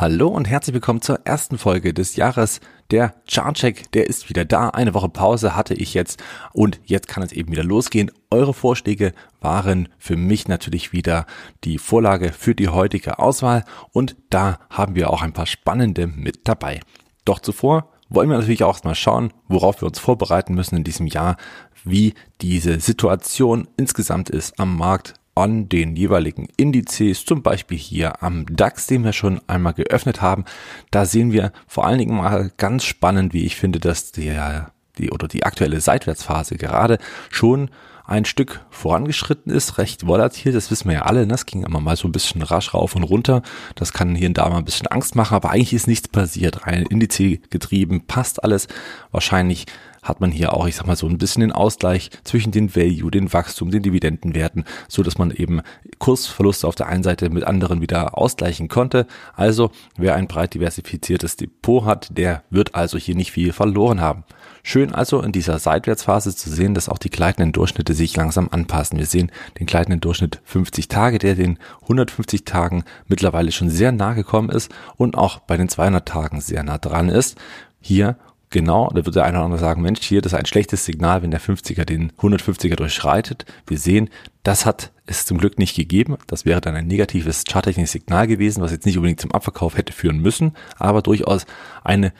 Hallo 0.00 0.28
und 0.28 0.44
herzlich 0.44 0.74
willkommen 0.74 1.02
zur 1.02 1.26
ersten 1.26 1.58
Folge 1.58 1.92
des 1.92 2.14
Jahres. 2.14 2.60
Der 2.92 3.14
Chartcheck, 3.28 3.90
der 3.90 4.06
ist 4.06 4.28
wieder 4.28 4.44
da. 4.44 4.68
Eine 4.68 4.94
Woche 4.94 5.08
Pause 5.08 5.56
hatte 5.56 5.74
ich 5.74 5.92
jetzt 5.92 6.22
und 6.52 6.78
jetzt 6.84 7.08
kann 7.08 7.24
es 7.24 7.32
eben 7.32 7.50
wieder 7.50 7.64
losgehen. 7.64 8.12
Eure 8.30 8.54
Vorschläge 8.54 9.12
waren 9.40 9.88
für 9.98 10.14
mich 10.14 10.46
natürlich 10.46 10.92
wieder 10.92 11.26
die 11.64 11.78
Vorlage 11.78 12.32
für 12.32 12.54
die 12.54 12.68
heutige 12.68 13.18
Auswahl 13.18 13.64
und 13.90 14.14
da 14.30 14.60
haben 14.70 14.94
wir 14.94 15.10
auch 15.10 15.22
ein 15.22 15.32
paar 15.32 15.46
spannende 15.46 16.06
mit 16.06 16.46
dabei. 16.46 16.78
Doch 17.24 17.40
zuvor 17.40 17.90
wollen 18.08 18.30
wir 18.30 18.38
natürlich 18.38 18.62
auch 18.62 18.84
mal 18.84 18.94
schauen, 18.94 19.32
worauf 19.48 19.82
wir 19.82 19.88
uns 19.88 19.98
vorbereiten 19.98 20.54
müssen 20.54 20.76
in 20.76 20.84
diesem 20.84 21.08
Jahr, 21.08 21.36
wie 21.82 22.14
diese 22.40 22.78
Situation 22.78 23.66
insgesamt 23.76 24.30
ist 24.30 24.60
am 24.60 24.76
Markt, 24.76 25.14
an 25.38 25.68
den 25.68 25.96
jeweiligen 25.96 26.48
Indizes, 26.56 27.24
zum 27.24 27.42
Beispiel 27.42 27.78
hier 27.78 28.22
am 28.22 28.46
DAX, 28.46 28.86
den 28.86 29.04
wir 29.04 29.12
schon 29.12 29.40
einmal 29.46 29.74
geöffnet 29.74 30.20
haben. 30.20 30.44
Da 30.90 31.04
sehen 31.04 31.32
wir 31.32 31.52
vor 31.66 31.86
allen 31.86 31.98
Dingen 31.98 32.16
mal 32.16 32.50
ganz 32.56 32.84
spannend, 32.84 33.32
wie 33.32 33.44
ich 33.44 33.56
finde, 33.56 33.80
dass 33.80 34.12
der, 34.12 34.72
die 34.98 35.10
oder 35.10 35.28
die 35.28 35.44
aktuelle 35.44 35.80
Seitwärtsphase 35.80 36.56
gerade 36.56 36.98
schon 37.30 37.70
ein 38.08 38.24
Stück 38.24 38.64
vorangeschritten 38.70 39.52
ist, 39.52 39.76
recht 39.76 40.06
volatil, 40.06 40.50
das 40.50 40.70
wissen 40.70 40.88
wir 40.88 40.94
ja 40.94 41.02
alle, 41.02 41.20
ne? 41.20 41.28
das 41.28 41.44
ging 41.44 41.62
immer 41.62 41.78
mal 41.78 41.94
so 41.94 42.08
ein 42.08 42.12
bisschen 42.12 42.40
rasch 42.40 42.72
rauf 42.72 42.96
und 42.96 43.02
runter, 43.02 43.42
das 43.74 43.92
kann 43.92 44.14
hier 44.14 44.28
und 44.28 44.38
da 44.38 44.48
mal 44.48 44.56
ein 44.56 44.64
bisschen 44.64 44.86
Angst 44.86 45.14
machen, 45.14 45.34
aber 45.34 45.50
eigentlich 45.50 45.74
ist 45.74 45.86
nichts 45.86 46.08
passiert, 46.08 46.66
rein 46.66 46.86
Indiz 46.86 47.18
getrieben, 47.50 48.06
passt 48.06 48.42
alles, 48.42 48.66
wahrscheinlich 49.12 49.66
hat 50.02 50.22
man 50.22 50.30
hier 50.30 50.54
auch, 50.54 50.66
ich 50.66 50.76
sag 50.76 50.86
mal, 50.86 50.96
so 50.96 51.06
ein 51.06 51.18
bisschen 51.18 51.40
den 51.40 51.52
Ausgleich 51.52 52.08
zwischen 52.24 52.50
den 52.50 52.74
Value, 52.74 53.10
den 53.10 53.30
Wachstum, 53.32 53.70
den 53.70 53.82
Dividendenwerten, 53.82 54.64
so 54.88 55.02
dass 55.02 55.18
man 55.18 55.30
eben 55.30 55.60
Kursverluste 55.98 56.66
auf 56.66 56.76
der 56.76 56.86
einen 56.86 57.02
Seite 57.02 57.28
mit 57.28 57.44
anderen 57.44 57.82
wieder 57.82 58.16
ausgleichen 58.16 58.68
konnte. 58.68 59.06
Also, 59.34 59.70
wer 59.96 60.14
ein 60.14 60.28
breit 60.28 60.54
diversifiziertes 60.54 61.36
Depot 61.36 61.84
hat, 61.84 62.16
der 62.16 62.42
wird 62.48 62.74
also 62.74 62.96
hier 62.96 63.16
nicht 63.16 63.32
viel 63.32 63.52
verloren 63.52 64.00
haben. 64.00 64.24
Schön 64.70 64.94
also 64.94 65.22
in 65.22 65.32
dieser 65.32 65.58
Seitwärtsphase 65.58 66.36
zu 66.36 66.50
sehen, 66.50 66.74
dass 66.74 66.90
auch 66.90 66.98
die 66.98 67.08
gleitenden 67.08 67.52
Durchschnitte 67.52 67.94
sich 67.94 68.14
langsam 68.14 68.50
anpassen. 68.50 68.98
Wir 68.98 69.06
sehen 69.06 69.32
den 69.58 69.64
gleitenden 69.64 70.02
Durchschnitt 70.02 70.42
50 70.44 70.88
Tage, 70.88 71.18
der 71.18 71.36
den 71.36 71.58
150 71.84 72.44
Tagen 72.44 72.84
mittlerweile 73.06 73.50
schon 73.50 73.70
sehr 73.70 73.92
nah 73.92 74.12
gekommen 74.12 74.50
ist 74.50 74.70
und 74.98 75.16
auch 75.16 75.38
bei 75.38 75.56
den 75.56 75.70
200 75.70 76.06
Tagen 76.06 76.42
sehr 76.42 76.64
nah 76.64 76.76
dran 76.76 77.08
ist. 77.08 77.38
Hier 77.80 78.18
Genau, 78.50 78.88
da 78.88 79.04
wird 79.04 79.14
der 79.14 79.24
eine 79.24 79.36
oder 79.36 79.44
andere 79.44 79.60
sagen, 79.60 79.82
Mensch, 79.82 80.00
hier, 80.02 80.22
das 80.22 80.32
ist 80.32 80.38
ein 80.38 80.46
schlechtes 80.46 80.86
Signal, 80.86 81.22
wenn 81.22 81.30
der 81.30 81.40
50er 81.40 81.84
den 81.84 82.12
150er 82.12 82.76
durchschreitet. 82.76 83.44
Wir 83.66 83.78
sehen, 83.78 84.08
das 84.42 84.64
hat 84.64 84.90
es 85.04 85.26
zum 85.26 85.36
Glück 85.36 85.58
nicht 85.58 85.76
gegeben. 85.76 86.16
Das 86.26 86.46
wäre 86.46 86.62
dann 86.62 86.74
ein 86.74 86.86
negatives 86.86 87.44
charttechnisches 87.46 87.92
Signal 87.92 88.26
gewesen, 88.26 88.62
was 88.62 88.72
jetzt 88.72 88.86
nicht 88.86 88.96
unbedingt 88.96 89.20
zum 89.20 89.32
Abverkauf 89.32 89.76
hätte 89.76 89.92
führen 89.92 90.20
müssen, 90.20 90.52
aber 90.78 91.02
durchaus 91.02 91.44
eine, 91.84 92.14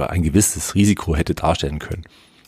also 0.00 0.10
ein 0.10 0.22
gewisses 0.22 0.74
Risiko 0.74 1.16
hätte 1.16 1.34
darstellen 1.34 1.78
können. 1.78 2.04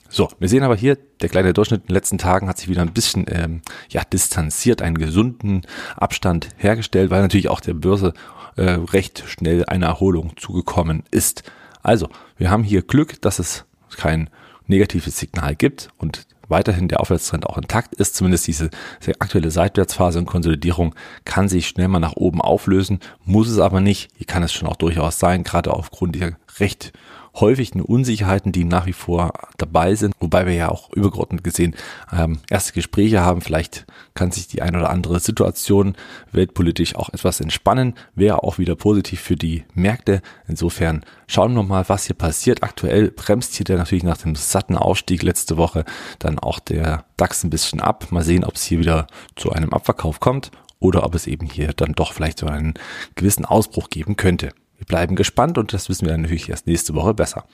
So, 0.09 0.29
wir 0.39 0.49
sehen 0.49 0.63
aber 0.63 0.77
hier, 0.77 0.97
der 1.23 1.29
kleine 1.29 1.53
Durchschnitt 1.53 1.83
in 1.83 1.87
den 1.89 1.95
letzten 1.95 2.19
Tagen 2.19 2.49
hat 2.49 2.59
sich 2.59 2.69
wieder 2.69 2.83
ein 2.83 2.93
bisschen 2.93 3.27
ähm, 3.29 3.63
ja, 3.89 4.03
distanziert, 4.05 4.81
einen 4.81 4.97
gesunden 4.97 5.63
Abstand 5.97 6.51
hergestellt, 6.57 7.11
weil 7.11 7.23
natürlich 7.23 7.49
auch 7.49 7.61
der 7.61 7.75
Börse 7.75 8.15
äh, 8.57 8.63
recht 8.63 9.25
schnell 9.27 9.65
eine 9.65 9.87
Erholung 9.87 10.37
zugekommen 10.37 11.03
ist. 11.11 11.43
Also, 11.83 12.09
wir 12.37 12.51
haben 12.51 12.63
hier 12.63 12.83
Glück, 12.83 13.21
dass 13.23 13.41
es 13.41 13.65
kein 13.97 14.31
negatives 14.67 15.19
Signal 15.19 15.57
gibt 15.57 15.89
und 15.99 16.27
weiterhin 16.49 16.89
der 16.89 17.01
Aufwärtstrend 17.01 17.47
auch 17.47 17.59
intakt 17.59 17.95
ist. 17.95 18.15
Zumindest 18.15 18.47
diese 18.47 18.71
aktuelle 19.19 19.51
Seitwärtsphase 19.51 20.19
und 20.19 20.27
Konsolidierung 20.27 20.95
kann 21.25 21.49
sich 21.49 21.67
schnell 21.67 21.89
mal 21.89 22.01
nach 22.01 22.17
oben 22.17 22.41
auflösen, 22.41 23.01
muss 23.25 23.49
es 23.49 23.59
aber 23.59 23.81
nicht. 23.81 24.11
Hier 24.17 24.27
kann 24.27 24.43
es 24.43 24.53
schon 24.53 24.69
auch 24.69 24.77
durchaus 24.77 25.19
sein, 25.19 25.43
gerade 25.43 25.73
aufgrund 25.73 26.15
der 26.17 26.37
recht 26.59 26.93
häufigen 27.35 27.81
Unsicherheiten, 27.81 28.53
die 28.53 28.65
nach 28.65 28.87
wie 28.87 28.93
vor 28.93 29.33
dabei 29.57 29.95
sind, 29.95 30.15
wobei 30.21 30.47
wir 30.47 30.55
ja 30.55 30.69
auch 30.69 30.91
übergeordnet 30.93 31.43
gesehen 31.43 31.75
ähm, 32.13 32.39
erste 32.49 32.73
Gespräche 32.73 33.21
haben. 33.21 33.41
Vielleicht 33.41 33.87
kann 34.15 34.31
sich 34.31 34.47
die 34.47 34.63
ein 34.63 34.77
oder 34.77 34.91
andere 34.91 35.21
Situation 35.21 35.97
weltpolitisch 36.33 36.95
auch 36.95 37.11
etwas 37.11 37.41
entspannen, 37.41 37.95
wäre 38.15 38.43
auch 38.43 38.59
wieder 38.59 38.77
positiv 38.77 39.21
für 39.21 39.37
die 39.37 39.65
Märkte. 39.75 40.23
Insofern 40.47 41.05
schauen 41.27 41.55
wir 41.55 41.63
mal, 41.63 41.89
was 41.89 42.07
hier 42.07 42.17
passiert. 42.17 42.63
Aktuell 42.63 43.11
bremst 43.11 43.55
hier 43.55 43.65
der 43.65 43.79
natürlich 43.79 44.05
nach 44.05 44.19
dem 44.19 44.37
satten 44.37 44.77
Aufstieg 44.77 45.23
letzte 45.23 45.57
Woche 45.57 45.85
dann 46.19 46.39
auch 46.39 46.61
der 46.61 47.05
DAX 47.17 47.45
ein 47.45 47.51
bisschen 47.51 47.81
ab. 47.81 48.07
Mal 48.11 48.23
sehen, 48.23 48.45
ob 48.45 48.55
es 48.55 48.65
hier 48.65 48.79
wieder 48.79 49.07
zu 49.37 49.51
einem 49.51 49.73
Abverkauf 49.73 50.21
kommt 50.21 50.51
oder 50.79 51.05
ob 51.05 51.15
es 51.15 51.27
eben 51.27 51.47
hier 51.47 51.73
dann 51.73 51.93
doch 51.93 52.13
vielleicht 52.13 52.39
so 52.39 52.47
einen 52.47 52.75
gewissen 53.15 53.45
Ausbruch 53.45 53.89
geben 53.91 54.17
könnte. 54.17 54.51
Wir 54.85 54.97
bleiben 54.99 55.17
gespannt 55.17 55.57
und 55.57 55.73
das 55.73 55.89
wissen 55.89 56.07
wir 56.07 56.15
natürlich 56.15 56.51
erst 56.51 56.67
nächste 56.67 56.95
Woche 56.95 57.15
besser. 57.15 57.47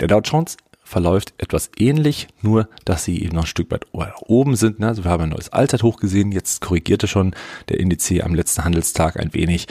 Der 0.00 0.08
Dow 0.08 0.20
Jones 0.24 0.56
verläuft 0.82 1.34
etwas 1.36 1.70
ähnlich, 1.78 2.28
nur 2.40 2.66
dass 2.86 3.04
sie 3.04 3.22
eben 3.22 3.36
noch 3.36 3.42
ein 3.42 3.46
Stück 3.46 3.70
weit 3.70 3.84
oben 3.92 4.56
sind. 4.56 4.80
Ne? 4.80 4.88
Also 4.88 5.04
wir 5.04 5.10
haben 5.10 5.24
ein 5.24 5.28
neues 5.28 5.50
Allzeithoch 5.52 5.98
gesehen, 5.98 6.32
jetzt 6.32 6.62
korrigierte 6.62 7.08
schon 7.08 7.34
der 7.68 7.78
Indiz 7.78 8.10
am 8.22 8.34
letzten 8.34 8.64
Handelstag 8.64 9.20
ein 9.20 9.34
wenig. 9.34 9.66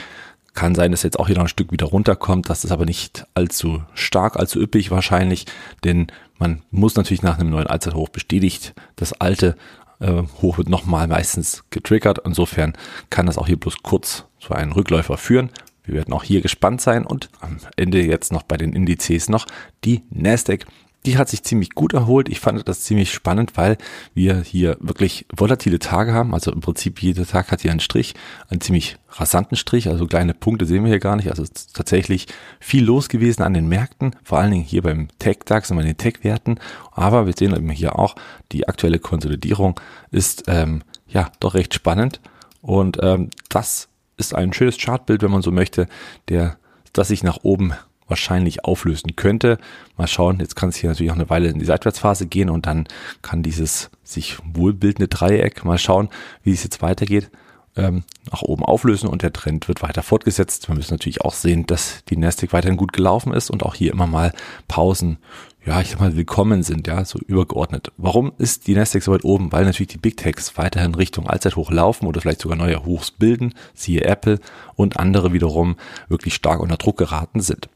Kann 0.54 0.76
sein, 0.76 0.92
dass 0.92 1.02
jetzt 1.02 1.18
auch 1.18 1.26
hier 1.26 1.34
noch 1.34 1.44
ein 1.44 1.48
Stück 1.48 1.72
wieder 1.72 1.86
runterkommt. 1.86 2.48
Das 2.48 2.62
ist 2.62 2.70
aber 2.70 2.84
nicht 2.84 3.26
allzu 3.34 3.82
stark, 3.94 4.36
allzu 4.36 4.60
üppig 4.60 4.92
wahrscheinlich, 4.92 5.46
denn 5.82 6.06
man 6.38 6.62
muss 6.70 6.94
natürlich 6.94 7.22
nach 7.22 7.38
einem 7.38 7.50
neuen 7.50 7.66
Allzeithoch 7.66 8.10
bestätigt 8.10 8.74
das 8.94 9.12
alte 9.12 9.56
äh, 9.98 10.22
Hoch 10.40 10.58
wird 10.58 10.68
nochmal 10.68 11.08
meistens 11.08 11.64
getriggert. 11.70 12.20
Insofern 12.24 12.74
kann 13.10 13.26
das 13.26 13.38
auch 13.38 13.48
hier 13.48 13.58
bloß 13.58 13.82
kurz 13.82 14.24
zu 14.38 14.54
einem 14.54 14.70
Rückläufer 14.70 15.16
führen. 15.16 15.50
Wir 15.84 15.94
werden 15.94 16.14
auch 16.14 16.24
hier 16.24 16.40
gespannt 16.40 16.80
sein 16.80 17.04
und 17.04 17.28
am 17.40 17.58
Ende 17.76 18.02
jetzt 18.02 18.32
noch 18.32 18.42
bei 18.42 18.56
den 18.56 18.72
Indizes 18.72 19.28
noch 19.28 19.46
die 19.84 20.02
Nasdaq. 20.10 20.66
Die 21.04 21.18
hat 21.18 21.28
sich 21.28 21.42
ziemlich 21.42 21.70
gut 21.70 21.94
erholt. 21.94 22.28
Ich 22.28 22.38
fand 22.38 22.68
das 22.68 22.82
ziemlich 22.82 23.12
spannend, 23.12 23.56
weil 23.56 23.76
wir 24.14 24.40
hier 24.42 24.76
wirklich 24.78 25.26
volatile 25.34 25.80
Tage 25.80 26.12
haben. 26.14 26.32
Also 26.32 26.52
im 26.52 26.60
Prinzip 26.60 27.02
jeder 27.02 27.26
Tag 27.26 27.50
hat 27.50 27.62
hier 27.62 27.72
einen 27.72 27.80
Strich, 27.80 28.14
einen 28.48 28.60
ziemlich 28.60 28.98
rasanten 29.08 29.56
Strich. 29.56 29.88
Also 29.88 30.06
kleine 30.06 30.32
Punkte 30.32 30.64
sehen 30.64 30.84
wir 30.84 30.90
hier 30.90 31.00
gar 31.00 31.16
nicht. 31.16 31.28
Also 31.28 31.42
tatsächlich 31.74 32.28
viel 32.60 32.84
los 32.84 33.08
gewesen 33.08 33.42
an 33.42 33.52
den 33.52 33.66
Märkten, 33.66 34.14
vor 34.22 34.38
allen 34.38 34.52
Dingen 34.52 34.64
hier 34.64 34.82
beim 34.82 35.08
Tech-DAX 35.18 35.72
und 35.72 35.78
bei 35.78 35.82
den 35.82 35.96
Tech-Werten. 35.96 36.60
Aber 36.92 37.26
wir 37.26 37.34
sehen 37.36 37.56
eben 37.56 37.70
hier 37.70 37.98
auch, 37.98 38.14
die 38.52 38.68
aktuelle 38.68 39.00
Konsolidierung 39.00 39.80
ist 40.12 40.44
ähm, 40.46 40.84
ja 41.08 41.32
doch 41.40 41.54
recht 41.54 41.74
spannend. 41.74 42.20
Und 42.60 42.98
ähm, 43.02 43.30
das 43.48 43.88
ist 44.16 44.34
ein 44.34 44.52
schönes 44.52 44.78
Chartbild, 44.78 45.22
wenn 45.22 45.30
man 45.30 45.42
so 45.42 45.50
möchte, 45.50 45.86
der, 46.28 46.56
das 46.92 47.08
sich 47.08 47.22
nach 47.22 47.38
oben 47.42 47.74
wahrscheinlich 48.08 48.64
auflösen 48.64 49.16
könnte. 49.16 49.58
Mal 49.96 50.06
schauen, 50.06 50.40
jetzt 50.40 50.54
kann 50.54 50.68
es 50.68 50.76
hier 50.76 50.90
natürlich 50.90 51.10
auch 51.10 51.16
eine 51.16 51.30
Weile 51.30 51.48
in 51.48 51.58
die 51.58 51.64
Seitwärtsphase 51.64 52.26
gehen 52.26 52.50
und 52.50 52.66
dann 52.66 52.86
kann 53.22 53.42
dieses 53.42 53.90
sich 54.04 54.36
wohlbildende 54.44 55.08
Dreieck 55.08 55.64
mal 55.64 55.78
schauen, 55.78 56.10
wie 56.42 56.52
es 56.52 56.62
jetzt 56.62 56.82
weitergeht, 56.82 57.30
ähm, 57.74 58.04
nach 58.30 58.42
oben 58.42 58.64
auflösen 58.64 59.08
und 59.08 59.22
der 59.22 59.32
Trend 59.32 59.66
wird 59.66 59.82
weiter 59.82 60.02
fortgesetzt. 60.02 60.68
Wir 60.68 60.74
müssen 60.74 60.92
natürlich 60.92 61.22
auch 61.22 61.32
sehen, 61.32 61.66
dass 61.66 62.04
die 62.04 62.18
Nasdaq 62.18 62.52
weiterhin 62.52 62.76
gut 62.76 62.92
gelaufen 62.92 63.32
ist 63.32 63.50
und 63.50 63.62
auch 63.62 63.74
hier 63.74 63.92
immer 63.92 64.06
mal 64.06 64.32
Pausen 64.68 65.16
ja, 65.64 65.80
ich 65.80 65.90
sag 65.90 66.00
mal, 66.00 66.16
willkommen 66.16 66.62
sind, 66.64 66.88
ja, 66.88 67.04
so 67.04 67.18
übergeordnet. 67.20 67.92
Warum 67.96 68.32
ist 68.38 68.66
die 68.66 68.74
Nasdaq 68.74 69.02
so 69.02 69.12
weit 69.12 69.24
oben? 69.24 69.52
Weil 69.52 69.64
natürlich 69.64 69.92
die 69.92 69.98
Big 69.98 70.16
Techs 70.16 70.58
weiterhin 70.58 70.94
Richtung 70.94 71.28
Allzeithoch 71.28 71.70
laufen 71.70 72.06
oder 72.06 72.20
vielleicht 72.20 72.40
sogar 72.40 72.58
neue 72.58 72.84
Hochs 72.84 73.12
bilden, 73.12 73.54
siehe 73.72 74.04
Apple 74.04 74.40
und 74.74 74.98
andere 74.98 75.32
wiederum 75.32 75.76
wirklich 76.08 76.34
stark 76.34 76.60
unter 76.60 76.76
Druck 76.78 76.98
geraten 76.98 77.40
sind. 77.40 77.68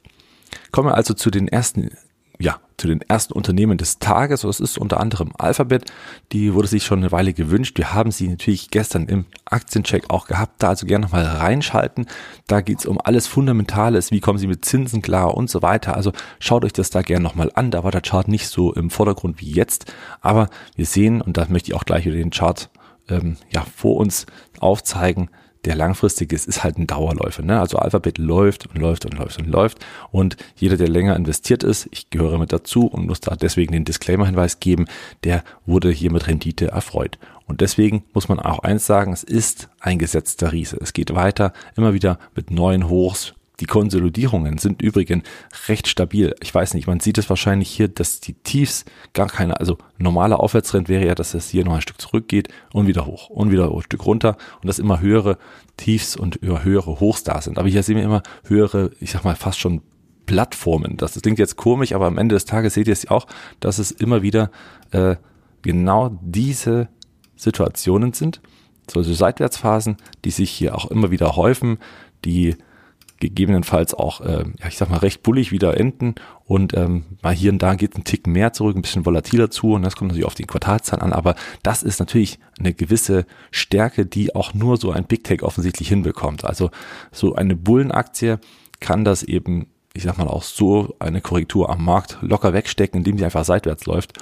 Kommen 0.73 0.89
wir 0.89 0.97
also 0.97 1.15
zu 1.15 1.31
den 1.31 1.47
ersten 1.47 1.91
ja, 2.39 2.61
zu 2.77 2.89
den 2.89 3.01
ersten 3.01 3.33
Unternehmen 3.33 3.79
des 3.79 3.99
Tages. 3.99 4.43
Das 4.43 4.61
ist 4.61 4.79
unter 4.79 5.01
anderem 5.01 5.33
Alphabet. 5.39 5.91
Die 6.33 6.53
wurde 6.53 6.69
sich 6.69 6.85
schon 6.85 6.99
eine 6.99 7.13
Weile 7.13 7.33
gewünscht. 7.33 7.79
Wir 7.79 7.95
haben 7.95 8.11
sie 8.11 8.29
natürlich 8.29 8.71
gestern 8.71 9.07
im 9.07 9.25
Aktiencheck 9.45 10.11
auch 10.11 10.27
gehabt. 10.27 10.63
Da 10.63 10.69
also 10.69 10.87
gerne 10.87 11.07
nochmal 11.07 11.25
reinschalten. 11.25 12.07
Da 12.47 12.61
geht's 12.61 12.87
um 12.87 13.01
alles 13.03 13.27
Fundamentales. 13.27 14.11
Wie 14.11 14.21
kommen 14.21 14.39
sie 14.39 14.47
mit 14.47 14.65
Zinsen 14.65 15.03
klar 15.03 15.35
und 15.35 15.49
so 15.49 15.63
weiter. 15.63 15.97
Also 15.97 16.13
schaut 16.39 16.65
euch 16.65 16.73
das 16.73 16.91
da 16.91 17.03
gerne 17.03 17.23
nochmal 17.23 17.51
an. 17.55 17.71
Da 17.71 17.85
war 17.85 17.91
der 17.91 18.03
Chart 18.03 18.29
nicht 18.29 18.49
so 18.49 18.73
im 18.75 18.91
Vordergrund 18.91 19.41
wie 19.41 19.51
jetzt. 19.51 19.93
Aber 20.21 20.49
wir 20.75 20.87
sehen, 20.87 21.21
und 21.23 21.37
da 21.37 21.47
möchte 21.49 21.71
ich 21.71 21.75
auch 21.75 21.85
gleich 21.85 22.05
wieder 22.05 22.17
den 22.17 22.31
Chart 22.31 22.69
ähm, 23.09 23.37
ja, 23.51 23.65
vor 23.75 23.97
uns 23.97 24.27
aufzeigen, 24.59 25.31
der 25.67 25.75
langfristig 25.75 26.33
ist, 26.33 26.47
ist 26.47 26.65
halt 26.65 26.79
ein 26.79 26.87
Dauerläufer. 26.87 27.43
Ne? 27.43 27.61
Also 27.61 27.79
Alphabet 27.79 28.19
läuft 28.19 28.67
und 28.67 28.79
läuft 28.79 29.05
und 29.05 29.15
läuft 29.15 29.39
und 29.39 29.49
läuft. 29.49 29.85
Und 30.11 30.37
jeder, 30.55 30.77
der 30.77 30.89
länger 30.89 31.17
investiert 31.17 31.65
ist, 31.65 31.89
ich 31.91 32.09
gehöre 32.11 32.39
mit 32.39 32.53
dazu 32.53 32.87
und 32.87 33.07
muss 33.07 33.21
da 33.21 33.35
deswegen 33.35 33.73
den 33.73 33.85
Disclaimer-Hinweis 33.85 34.61
geben, 34.61 34.87
der 35.25 35.43
wurde 35.67 35.91
hier 35.91 36.13
mit 36.13 36.29
Rendite 36.29 36.69
erfreut. 36.69 37.19
Und 37.47 37.61
deswegen 37.61 38.05
muss 38.15 38.29
man 38.29 38.39
auch 38.39 38.61
eins 38.61 38.87
sagen, 38.87 39.13
es 39.13 39.25
ist 39.25 39.69
ein 39.81 39.99
gesetzter 39.99 40.53
Riese. 40.53 40.79
Es 40.81 40.93
geht 40.93 41.15
weiter, 41.15 41.53
immer 41.77 41.95
wieder 41.95 42.19
mit 42.35 42.51
neuen 42.51 42.89
Hochs, 42.89 43.35
die 43.61 43.67
Konsolidierungen 43.67 44.59
sind 44.59 44.83
übrigens 44.83 45.25
recht 45.69 45.89
stabil. 45.89 46.35
Ich 46.43 46.55
weiß 46.55 46.75
nicht, 46.75 46.87
man 46.87 47.01
sieht 47.01 47.17
es 47.17 47.31
wahrscheinlich 47.31 47.71
hier, 47.71 47.89
dass 47.89 48.21
die 48.21 48.35
Tiefs 48.35 48.85
gar 49.15 49.29
keine, 49.29 49.59
also 49.59 49.79
normaler 49.99 50.41
Aufwärtstrend 50.41 50.89
wäre 50.89 51.07
ja, 51.07 51.15
dass 51.15 51.33
es 51.33 51.49
hier 51.49 51.65
noch 51.65 51.75
ein 51.75 51.81
Stück 51.81 52.01
zurückgeht 52.01 52.49
und 52.73 52.87
wieder 52.87 53.07
hoch 53.07 53.31
und 53.31 53.51
wieder 53.51 53.73
ein 53.73 53.83
Stück 53.83 54.05
runter 54.05 54.37
und 54.61 54.67
dass 54.67 54.79
immer 54.79 55.01
höhere 55.01 55.39
Tiefs 55.79 56.17
und 56.17 56.41
höhere 56.43 57.01
Hochs 57.01 57.25
da 57.25 57.41
sind. 57.41 57.59
Aber 57.59 57.69
hier 57.69 57.83
sehen 57.83 57.97
wir 57.97 58.05
immer 58.05 58.23
höhere, 58.45 58.91
ich 59.01 59.13
sag 59.13 59.25
mal 59.25 59.37
fast 59.37 59.59
schon 59.59 59.81
Plattformen. 60.27 60.97
Das, 60.97 61.13
das 61.13 61.23
klingt 61.23 61.39
jetzt 61.39 61.57
komisch, 61.57 61.93
aber 61.93 62.07
am 62.07 62.19
Ende 62.19 62.35
des 62.35 62.45
Tages 62.45 62.75
seht 62.75 62.89
ihr 62.89 62.93
es 62.93 63.09
auch, 63.09 63.27
dass 63.61 63.79
es 63.79 63.91
immer 63.91 64.23
wieder 64.23 64.51
äh, 64.91 65.17
genau 65.63 66.19
diese 66.21 66.89
Situationen 67.37 68.13
sind, 68.13 68.41
solche 68.91 69.15
Seitwärtsphasen, 69.15 69.97
die 70.25 70.31
sich 70.31 70.51
hier 70.51 70.75
auch 70.75 70.91
immer 70.91 71.11
wieder 71.11 71.37
häufen, 71.37 71.79
die 72.25 72.57
gegebenenfalls 73.19 73.95
auch, 73.95 74.21
äh, 74.21 74.45
ja, 74.59 74.69
ich 74.69 74.77
sag 74.77 74.91
mal, 74.91 74.99
recht 74.99 75.23
bullig 75.23 75.53
wieder 75.53 75.79
enden. 75.79 76.15
Und 76.45 76.77
ähm, 76.77 77.05
mal 77.23 77.35
hier 77.35 77.53
und 77.53 77.63
da 77.63 77.75
geht 77.75 77.97
ein 77.97 78.05
Tick 78.05 78.27
mehr 78.27 78.53
zurück, 78.53 78.77
ein 78.77 78.83
bisschen 78.83 79.07
volatiler 79.07 79.51
zu. 79.51 79.73
Und 79.73 79.83
das 79.83 79.97
kommt 79.97 80.09
natürlich 80.09 80.27
auf 80.27 80.35
die 80.35 80.45
Quartalzahlen 80.45 81.03
an, 81.03 81.13
aber 81.13 81.35
das 81.63 81.83
ist 81.83 81.99
natürlich 81.99 82.39
eine 82.59 82.75
gewisse 82.75 83.27
Stärke, 83.51 84.07
die 84.07 84.35
auch 84.35 84.55
nur 84.55 84.77
so 84.77 84.93
ein 84.93 85.05
Big 85.05 85.25
Tech 85.25 85.43
offensichtlich 85.43 85.89
hinbekommt. 85.89 86.45
Also 86.45 86.71
so 87.13 87.35
eine 87.35 87.57
Bullenaktie 87.57 88.39
kann 88.81 89.05
das 89.05 89.23
eben, 89.23 89.67
ich 89.95 90.03
sag 90.03 90.19
mal, 90.19 90.29
auch 90.29 90.43
so 90.43 90.95
eine 90.99 91.21
Korrektur 91.21 91.71
am 91.71 91.85
Markt 91.85 92.19
locker 92.21 92.53
wegstecken, 92.53 92.99
indem 92.99 93.19
sie 93.19 93.25
einfach 93.25 93.45
seitwärts 93.45 93.87
läuft 93.87 94.19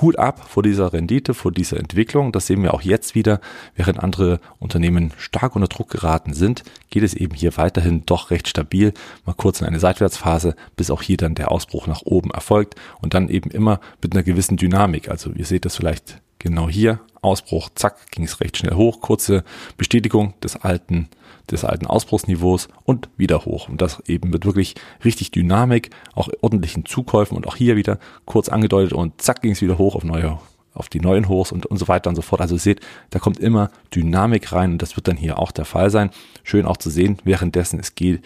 Hut 0.00 0.18
ab 0.18 0.46
vor 0.48 0.62
dieser 0.62 0.92
Rendite, 0.92 1.34
vor 1.34 1.52
dieser 1.52 1.78
Entwicklung. 1.78 2.32
Das 2.32 2.46
sehen 2.46 2.62
wir 2.62 2.74
auch 2.74 2.82
jetzt 2.82 3.14
wieder. 3.14 3.40
Während 3.74 4.02
andere 4.02 4.40
Unternehmen 4.58 5.12
stark 5.16 5.56
unter 5.56 5.68
Druck 5.68 5.90
geraten 5.90 6.34
sind, 6.34 6.62
geht 6.90 7.02
es 7.02 7.14
eben 7.14 7.34
hier 7.34 7.56
weiterhin 7.56 8.04
doch 8.06 8.30
recht 8.30 8.48
stabil. 8.48 8.92
Mal 9.24 9.34
kurz 9.34 9.60
in 9.60 9.66
eine 9.66 9.80
Seitwärtsphase, 9.80 10.56
bis 10.76 10.90
auch 10.90 11.02
hier 11.02 11.16
dann 11.16 11.34
der 11.34 11.50
Ausbruch 11.50 11.86
nach 11.86 12.02
oben 12.02 12.30
erfolgt 12.30 12.74
und 13.00 13.14
dann 13.14 13.28
eben 13.28 13.50
immer 13.50 13.80
mit 14.02 14.14
einer 14.14 14.22
gewissen 14.22 14.56
Dynamik. 14.56 15.08
Also 15.08 15.30
ihr 15.32 15.46
seht 15.46 15.64
das 15.64 15.76
vielleicht 15.76 16.20
genau 16.38 16.68
hier. 16.68 17.00
Ausbruch, 17.22 17.70
zack, 17.74 18.10
ging 18.10 18.24
es 18.24 18.40
recht 18.40 18.56
schnell 18.56 18.74
hoch. 18.74 19.00
Kurze 19.00 19.44
Bestätigung 19.76 20.34
des 20.40 20.56
alten 20.56 21.08
des 21.50 21.64
alten 21.64 21.86
Ausbruchsniveaus 21.86 22.68
und 22.84 23.08
wieder 23.16 23.44
hoch. 23.44 23.68
Und 23.68 23.80
das 23.80 24.02
eben 24.06 24.30
mit 24.30 24.44
wirklich 24.44 24.74
richtig 25.04 25.30
Dynamik, 25.30 25.90
auch 26.14 26.28
ordentlichen 26.40 26.84
Zukäufen 26.84 27.36
und 27.36 27.46
auch 27.46 27.56
hier 27.56 27.76
wieder 27.76 27.98
kurz 28.24 28.48
angedeutet 28.48 28.92
und 28.92 29.20
zack 29.20 29.42
ging 29.42 29.52
es 29.52 29.62
wieder 29.62 29.78
hoch 29.78 29.94
auf 29.94 30.04
neue 30.04 30.38
auf 30.76 30.90
die 30.90 31.00
neuen 31.00 31.28
Hochs 31.28 31.52
und, 31.52 31.64
und 31.64 31.78
so 31.78 31.88
weiter 31.88 32.10
und 32.10 32.16
so 32.16 32.22
fort. 32.22 32.42
Also 32.42 32.54
ihr 32.54 32.60
seht, 32.60 32.80
da 33.10 33.18
kommt 33.18 33.38
immer 33.38 33.70
Dynamik 33.94 34.52
rein 34.52 34.72
und 34.72 34.82
das 34.82 34.94
wird 34.96 35.08
dann 35.08 35.16
hier 35.16 35.38
auch 35.38 35.50
der 35.50 35.64
Fall 35.64 35.90
sein. 35.90 36.10
Schön 36.44 36.66
auch 36.66 36.76
zu 36.76 36.90
sehen, 36.90 37.18
währenddessen 37.24 37.80
es 37.80 37.94
geht, 37.94 38.22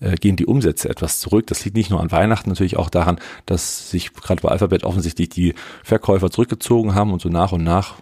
äh, 0.00 0.16
gehen 0.16 0.36
die 0.36 0.46
Umsätze 0.46 0.88
etwas 0.88 1.20
zurück. 1.20 1.46
Das 1.46 1.64
liegt 1.64 1.76
nicht 1.76 1.90
nur 1.90 2.00
an 2.00 2.10
Weihnachten, 2.10 2.48
natürlich 2.48 2.76
auch 2.76 2.90
daran, 2.90 3.18
dass 3.46 3.90
sich 3.90 4.12
gerade 4.12 4.42
bei 4.42 4.48
Alphabet 4.48 4.84
offensichtlich 4.84 5.28
die 5.28 5.54
Verkäufer 5.84 6.30
zurückgezogen 6.30 6.94
haben 6.94 7.12
und 7.12 7.20
so 7.20 7.28
nach 7.28 7.52
und 7.52 7.64
nach 7.64 7.96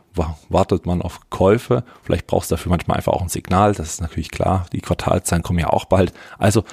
wartet 0.49 0.87
man 0.87 1.03
auf 1.03 1.31
Käufe. 1.31 1.85
Vielleicht 2.03 2.27
braucht 2.27 2.45
es 2.45 2.49
dafür 2.49 2.71
manchmal 2.71 2.97
einfach 2.97 3.13
auch 3.13 3.23
ein 3.23 3.29
Signal. 3.29 3.75
Das 3.75 3.89
ist 3.89 4.01
natürlich 4.01 4.31
klar. 4.31 4.67
Die 4.73 4.81
Quartalzahlen 4.81 5.43
kommen 5.43 5.59
ja 5.59 5.71
auch 5.71 5.85
bald. 5.85 6.13
Also 6.39 6.65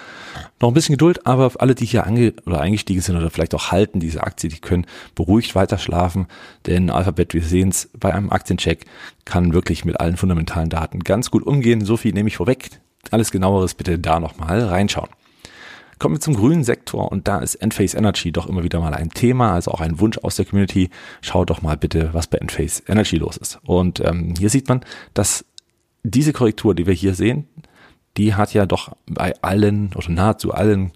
noch 0.59 0.69
ein 0.69 0.73
bisschen 0.73 0.93
Geduld, 0.93 1.25
aber 1.25 1.51
alle, 1.59 1.75
die 1.75 1.85
hier 1.85 2.05
ange 2.05 2.33
oder 2.45 2.61
eingestiegen 2.61 3.01
sind 3.01 3.15
oder 3.15 3.29
vielleicht 3.29 3.55
auch 3.55 3.71
halten 3.71 3.99
diese 3.99 4.23
Aktie, 4.23 4.49
die 4.49 4.59
können 4.59 4.85
beruhigt 5.13 5.55
weiter 5.55 5.77
schlafen. 5.77 6.27
Denn 6.65 6.89
Alphabet, 6.89 7.33
wir 7.33 7.43
sehen 7.43 7.69
es 7.69 7.89
bei 7.97 8.13
einem 8.13 8.31
Aktiencheck, 8.31 8.85
kann 9.25 9.53
wirklich 9.53 9.85
mit 9.85 9.99
allen 9.99 10.17
fundamentalen 10.17 10.69
Daten 10.69 10.99
ganz 10.99 11.31
gut 11.31 11.43
umgehen. 11.43 11.85
So 11.85 11.97
viel 11.97 12.13
nehme 12.13 12.29
ich 12.29 12.37
vorweg. 12.37 12.69
Alles 13.11 13.31
genaueres 13.31 13.73
bitte 13.73 13.99
da 13.99 14.19
nochmal 14.19 14.61
reinschauen. 14.61 15.09
Kommen 15.97 16.15
wir 16.15 16.19
zum 16.19 16.35
grünen 16.35 16.63
Sektor 16.65 17.09
und 17.11 17.27
da 17.27 17.39
ist 17.39 17.55
Enphase 17.55 17.97
Energy 17.97 18.31
doch 18.31 18.47
immer 18.47 18.63
wieder 18.63 18.81
mal 18.81 18.93
ein 18.93 19.11
Thema, 19.11 19.53
also 19.53 19.71
auch 19.71 19.79
ein 19.79 19.99
Wunsch 19.99 20.17
aus 20.17 20.35
der 20.35 20.45
Community. 20.45 20.89
Schaut 21.21 21.49
doch 21.49 21.61
mal 21.61 21.77
bitte, 21.77 22.09
was 22.11 22.27
bei 22.27 22.37
Enphase 22.37 22.83
Energy 22.87 23.17
los 23.17 23.37
ist. 23.37 23.59
Und 23.63 24.01
ähm, 24.01 24.33
hier 24.37 24.49
sieht 24.49 24.67
man, 24.67 24.81
dass 25.13 25.45
diese 26.03 26.33
Korrektur, 26.33 26.75
die 26.75 26.85
wir 26.85 26.93
hier 26.93 27.15
sehen, 27.15 27.47
die 28.17 28.35
hat 28.35 28.53
ja 28.53 28.65
doch 28.65 28.95
bei 29.07 29.33
allen 29.41 29.91
oder 29.95 30.09
nahezu 30.09 30.53
allen 30.53 30.91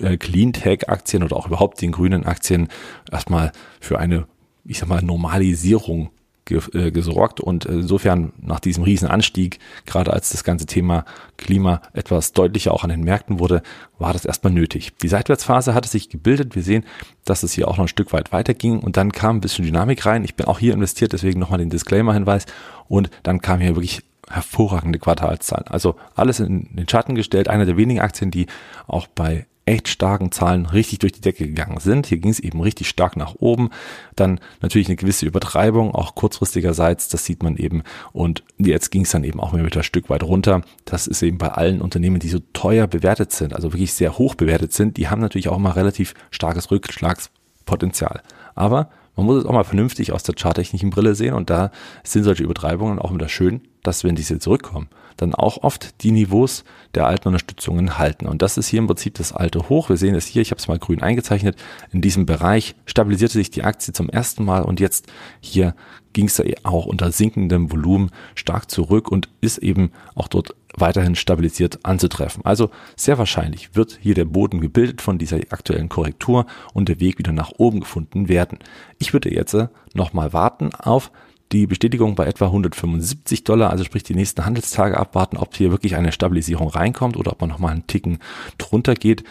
äh, 0.00 0.16
Cleantech-Aktien 0.16 1.22
oder 1.22 1.36
auch 1.36 1.46
überhaupt 1.46 1.80
den 1.82 1.92
grünen 1.92 2.24
Aktien 2.24 2.68
erstmal 3.10 3.52
für 3.80 3.98
eine, 3.98 4.26
ich 4.64 4.78
sag 4.78 4.88
mal, 4.88 5.02
Normalisierung 5.02 6.10
äh, 6.50 6.90
gesorgt 6.90 7.40
und 7.40 7.64
insofern 7.64 8.32
nach 8.40 8.60
diesem 8.60 8.84
Riesenanstieg, 8.84 9.60
gerade 9.86 10.12
als 10.12 10.30
das 10.30 10.44
ganze 10.44 10.66
Thema 10.66 11.04
Klima 11.38 11.80
etwas 11.94 12.32
deutlicher 12.32 12.74
auch 12.74 12.84
an 12.84 12.90
den 12.90 13.02
Märkten 13.02 13.38
wurde, 13.38 13.62
war 13.98 14.12
das 14.12 14.26
erstmal 14.26 14.52
nötig. 14.52 14.92
Die 15.02 15.08
Seitwärtsphase 15.08 15.72
hatte 15.72 15.88
sich 15.88 16.10
gebildet. 16.10 16.54
Wir 16.54 16.62
sehen, 16.62 16.84
dass 17.24 17.44
es 17.44 17.52
hier 17.52 17.68
auch 17.68 17.78
noch 17.78 17.84
ein 17.84 17.88
Stück 17.88 18.12
weit 18.12 18.32
weiterging 18.32 18.80
und 18.80 18.96
dann 18.98 19.12
kam 19.12 19.36
ein 19.36 19.40
bisschen 19.40 19.64
Dynamik 19.64 20.04
rein. 20.04 20.24
Ich 20.24 20.34
bin 20.34 20.46
auch 20.46 20.58
hier 20.58 20.74
investiert, 20.74 21.14
deswegen 21.14 21.40
nochmal 21.40 21.60
den 21.60 21.70
Disclaimer-Hinweis 21.70 22.44
und 22.88 23.10
dann 23.22 23.40
kam 23.40 23.60
hier 23.60 23.74
wirklich 23.74 24.02
hervorragende 24.28 24.98
Quartalszahlen. 24.98 25.68
Also 25.68 25.96
alles 26.14 26.40
in 26.40 26.68
den 26.76 26.88
Schatten 26.88 27.14
gestellt. 27.14 27.48
Einer 27.48 27.66
der 27.66 27.76
wenigen 27.76 28.00
Aktien, 28.00 28.30
die 28.30 28.46
auch 28.86 29.06
bei 29.06 29.46
echt 29.66 29.88
starken 29.88 30.30
Zahlen 30.30 30.66
richtig 30.66 30.98
durch 30.98 31.12
die 31.12 31.20
Decke 31.20 31.46
gegangen 31.46 31.80
sind. 31.80 32.06
Hier 32.06 32.18
ging 32.18 32.30
es 32.30 32.40
eben 32.40 32.60
richtig 32.60 32.88
stark 32.88 33.16
nach 33.16 33.34
oben. 33.38 33.70
Dann 34.14 34.40
natürlich 34.60 34.88
eine 34.88 34.96
gewisse 34.96 35.26
Übertreibung, 35.26 35.94
auch 35.94 36.14
kurzfristigerseits, 36.14 37.08
das 37.08 37.24
sieht 37.24 37.42
man 37.42 37.56
eben. 37.56 37.82
Und 38.12 38.44
jetzt 38.58 38.90
ging 38.90 39.02
es 39.02 39.10
dann 39.10 39.24
eben 39.24 39.40
auch 39.40 39.54
wieder 39.54 39.80
ein 39.80 39.82
Stück 39.82 40.10
weit 40.10 40.22
runter. 40.22 40.62
Das 40.84 41.06
ist 41.06 41.22
eben 41.22 41.38
bei 41.38 41.48
allen 41.48 41.80
Unternehmen, 41.80 42.18
die 42.18 42.28
so 42.28 42.40
teuer 42.52 42.86
bewertet 42.86 43.32
sind, 43.32 43.54
also 43.54 43.72
wirklich 43.72 43.94
sehr 43.94 44.18
hoch 44.18 44.34
bewertet 44.34 44.72
sind, 44.72 44.96
die 44.96 45.08
haben 45.08 45.20
natürlich 45.20 45.48
auch 45.48 45.58
mal 45.58 45.70
relativ 45.70 46.14
starkes 46.30 46.70
Rückschlagspotenzial. 46.70 48.22
Aber 48.54 48.90
man 49.16 49.26
muss 49.26 49.38
es 49.38 49.46
auch 49.46 49.52
mal 49.52 49.64
vernünftig 49.64 50.12
aus 50.12 50.22
der 50.22 50.34
charttechnischen 50.34 50.90
Brille 50.90 51.14
sehen 51.14 51.34
und 51.34 51.50
da 51.50 51.70
sind 52.02 52.24
solche 52.24 52.42
Übertreibungen 52.42 52.98
auch 52.98 53.12
wieder 53.14 53.28
schön, 53.28 53.62
dass 53.82 54.02
wenn 54.02 54.16
diese 54.16 54.38
zurückkommen, 54.38 54.88
dann 55.16 55.34
auch 55.34 55.62
oft 55.62 56.02
die 56.02 56.10
Niveaus 56.10 56.64
der 56.94 57.06
alten 57.06 57.28
Unterstützungen 57.28 57.98
halten. 57.98 58.26
Und 58.26 58.42
das 58.42 58.56
ist 58.56 58.66
hier 58.66 58.80
im 58.80 58.86
Prinzip 58.86 59.14
das 59.14 59.32
alte 59.32 59.68
Hoch. 59.68 59.88
Wir 59.88 59.96
sehen 59.96 60.14
es 60.14 60.26
hier, 60.26 60.42
ich 60.42 60.50
habe 60.50 60.58
es 60.58 60.66
mal 60.66 60.78
grün 60.78 61.02
eingezeichnet. 61.02 61.56
In 61.92 62.00
diesem 62.00 62.26
Bereich 62.26 62.74
stabilisierte 62.86 63.34
sich 63.34 63.50
die 63.50 63.62
Aktie 63.62 63.92
zum 63.92 64.08
ersten 64.08 64.44
Mal 64.44 64.62
und 64.62 64.80
jetzt 64.80 65.06
hier 65.40 65.74
ging 66.12 66.26
es 66.26 66.42
auch 66.64 66.86
unter 66.86 67.12
sinkendem 67.12 67.70
Volumen 67.70 68.10
stark 68.34 68.70
zurück 68.70 69.10
und 69.10 69.28
ist 69.40 69.58
eben 69.58 69.92
auch 70.14 70.28
dort 70.28 70.56
weiterhin 70.76 71.14
stabilisiert 71.14 71.84
anzutreffen. 71.84 72.44
Also 72.44 72.70
sehr 72.96 73.18
wahrscheinlich 73.18 73.74
wird 73.74 73.98
hier 74.00 74.14
der 74.14 74.24
Boden 74.24 74.60
gebildet 74.60 75.00
von 75.00 75.18
dieser 75.18 75.36
aktuellen 75.50 75.88
Korrektur 75.88 76.46
und 76.72 76.88
der 76.88 77.00
Weg 77.00 77.18
wieder 77.18 77.32
nach 77.32 77.52
oben 77.58 77.80
gefunden 77.80 78.28
werden. 78.28 78.58
Ich 78.98 79.12
würde 79.12 79.32
jetzt 79.32 79.56
nochmal 79.94 80.32
warten 80.32 80.74
auf 80.74 81.10
die 81.52 81.66
Bestätigung 81.66 82.14
bei 82.14 82.26
etwa 82.26 82.46
175 82.46 83.44
Dollar, 83.44 83.70
also 83.70 83.84
sprich 83.84 84.02
die 84.02 84.14
nächsten 84.14 84.44
Handelstage 84.44 84.98
abwarten, 84.98 85.36
ob 85.36 85.54
hier 85.54 85.70
wirklich 85.70 85.94
eine 85.94 86.10
Stabilisierung 86.10 86.68
reinkommt 86.68 87.16
oder 87.16 87.32
ob 87.32 87.40
man 87.40 87.50
nochmal 87.50 87.72
einen 87.72 87.86
Ticken 87.86 88.18
drunter 88.58 88.94
geht. 88.94 89.24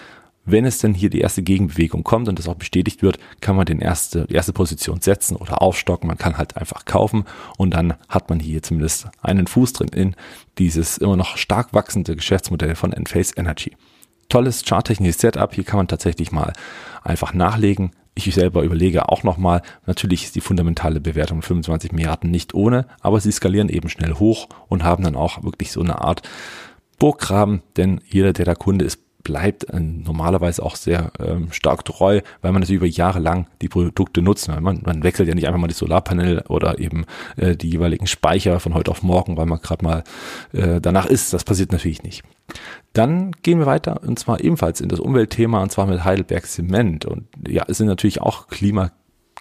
Wenn 0.45 0.65
es 0.65 0.79
denn 0.79 0.93
hier 0.93 1.09
die 1.09 1.21
erste 1.21 1.41
Gegenbewegung 1.41 2.03
kommt 2.03 2.27
und 2.27 2.38
das 2.38 2.50
auch 2.50 2.55
bestätigt 2.55 3.01
wird, 3.01 3.17
kann 3.39 3.55
man 3.55 3.65
den 3.65 3.79
erste, 3.79 4.25
die 4.27 4.33
erste 4.33 4.51
Position 4.51 5.00
setzen 5.00 5.38
oder 5.38 5.62
aufstocken. 5.62 6.07
Man 6.07 6.17
kann 6.17 6.38
halt 6.38 6.57
einfach 6.57 6.83
kaufen 6.85 7.23
und 7.57 7.73
dann 7.73 7.93
hat 8.09 8.29
man 8.29 8.39
hier 8.39 8.62
zumindest 8.62 9.07
einen 9.21 9.47
Fuß 9.47 9.73
drin 9.73 9.89
in 9.89 10.15
dieses 10.57 10.97
immer 10.97 11.15
noch 11.15 11.38
stark 11.38 11.73
wachsende 11.73 12.15
Geschäftsmodell 12.15 12.75
von 12.75 12.91
Enphase 12.91 13.35
Energy. 13.38 13.75
Tolles 14.27 14.65
charttechnisches 14.65 15.19
Setup. 15.19 15.53
Hier 15.53 15.63
kann 15.63 15.77
man 15.77 15.88
tatsächlich 15.88 16.31
mal 16.31 16.51
einfach 17.03 17.33
nachlegen, 17.33 17.91
ich 18.15 18.31
selber 18.33 18.63
überlege 18.63 19.09
auch 19.09 19.23
nochmal, 19.23 19.62
natürlich 19.88 20.25
ist 20.25 20.35
die 20.35 20.41
fundamentale 20.41 21.01
Bewertung 21.01 21.41
25 21.41 21.93
Milliarden 21.93 22.29
nicht 22.29 22.53
ohne, 22.53 22.85
aber 23.01 23.19
sie 23.19 23.31
skalieren 23.31 23.69
eben 23.69 23.89
schnell 23.89 24.13
hoch 24.13 24.47
und 24.67 24.83
haben 24.83 25.03
dann 25.03 25.15
auch 25.15 25.43
wirklich 25.43 25.71
so 25.71 25.81
eine 25.81 26.01
Art 26.01 26.21
Burggraben, 27.00 27.63
denn 27.75 28.01
jeder, 28.07 28.33
der 28.33 28.45
da 28.45 28.55
Kunde 28.55 28.85
ist, 28.85 29.00
bleibt 29.24 29.65
äh, 29.70 29.80
normalerweise 29.80 30.63
auch 30.63 30.75
sehr 30.75 31.12
ähm, 31.20 31.51
stark 31.51 31.86
treu, 31.86 32.22
weil 32.42 32.51
man 32.51 32.62
natürlich 32.62 32.82
über 32.82 32.88
Jahre 32.88 33.20
lang 33.20 33.48
die 33.62 33.70
Produkte 33.70 34.22
nutzt. 34.22 34.48
Man, 34.48 34.82
man 34.84 35.03
wechselt 35.03 35.27
ja 35.27 35.36
nicht 35.36 35.48
einfach 35.48 35.60
mal 35.60 35.68
die 35.68 35.74
Solarpanel 35.74 36.44
oder 36.50 36.80
eben 36.80 37.06
äh, 37.38 37.56
die 37.56 37.70
jeweiligen 37.70 38.08
Speicher 38.08 38.60
von 38.60 38.74
heute 38.74 38.92
auf 38.92 39.03
morgen, 39.03 39.38
weil 39.38 39.46
man 39.46 39.60
gerade 39.60 39.84
mal 39.84 40.03
äh, 40.51 40.82
danach 40.82 41.06
ist. 41.06 41.34
Das 41.34 41.44
passiert 41.44 41.72
natürlich 41.72 42.03
nicht. 42.03 42.24
Dann 42.94 43.32
gehen 43.42 43.60
wir 43.60 43.65
weiter 43.65 44.01
und 44.03 44.20
zwar 44.20 44.42
ebenfalls 44.42 44.82
in 44.82 44.89
das 44.89 45.00
Umweltthema 45.00 45.62
und 45.62 45.72
zwar 45.72 45.88
mit 45.88 46.03
Heidelberg 46.03 46.46
Zement. 46.46 47.06
Und 47.06 47.27
ja, 47.48 47.63
es 47.68 47.77
sind 47.77 47.88
natürlich 47.88 48.22
auch 48.22 48.48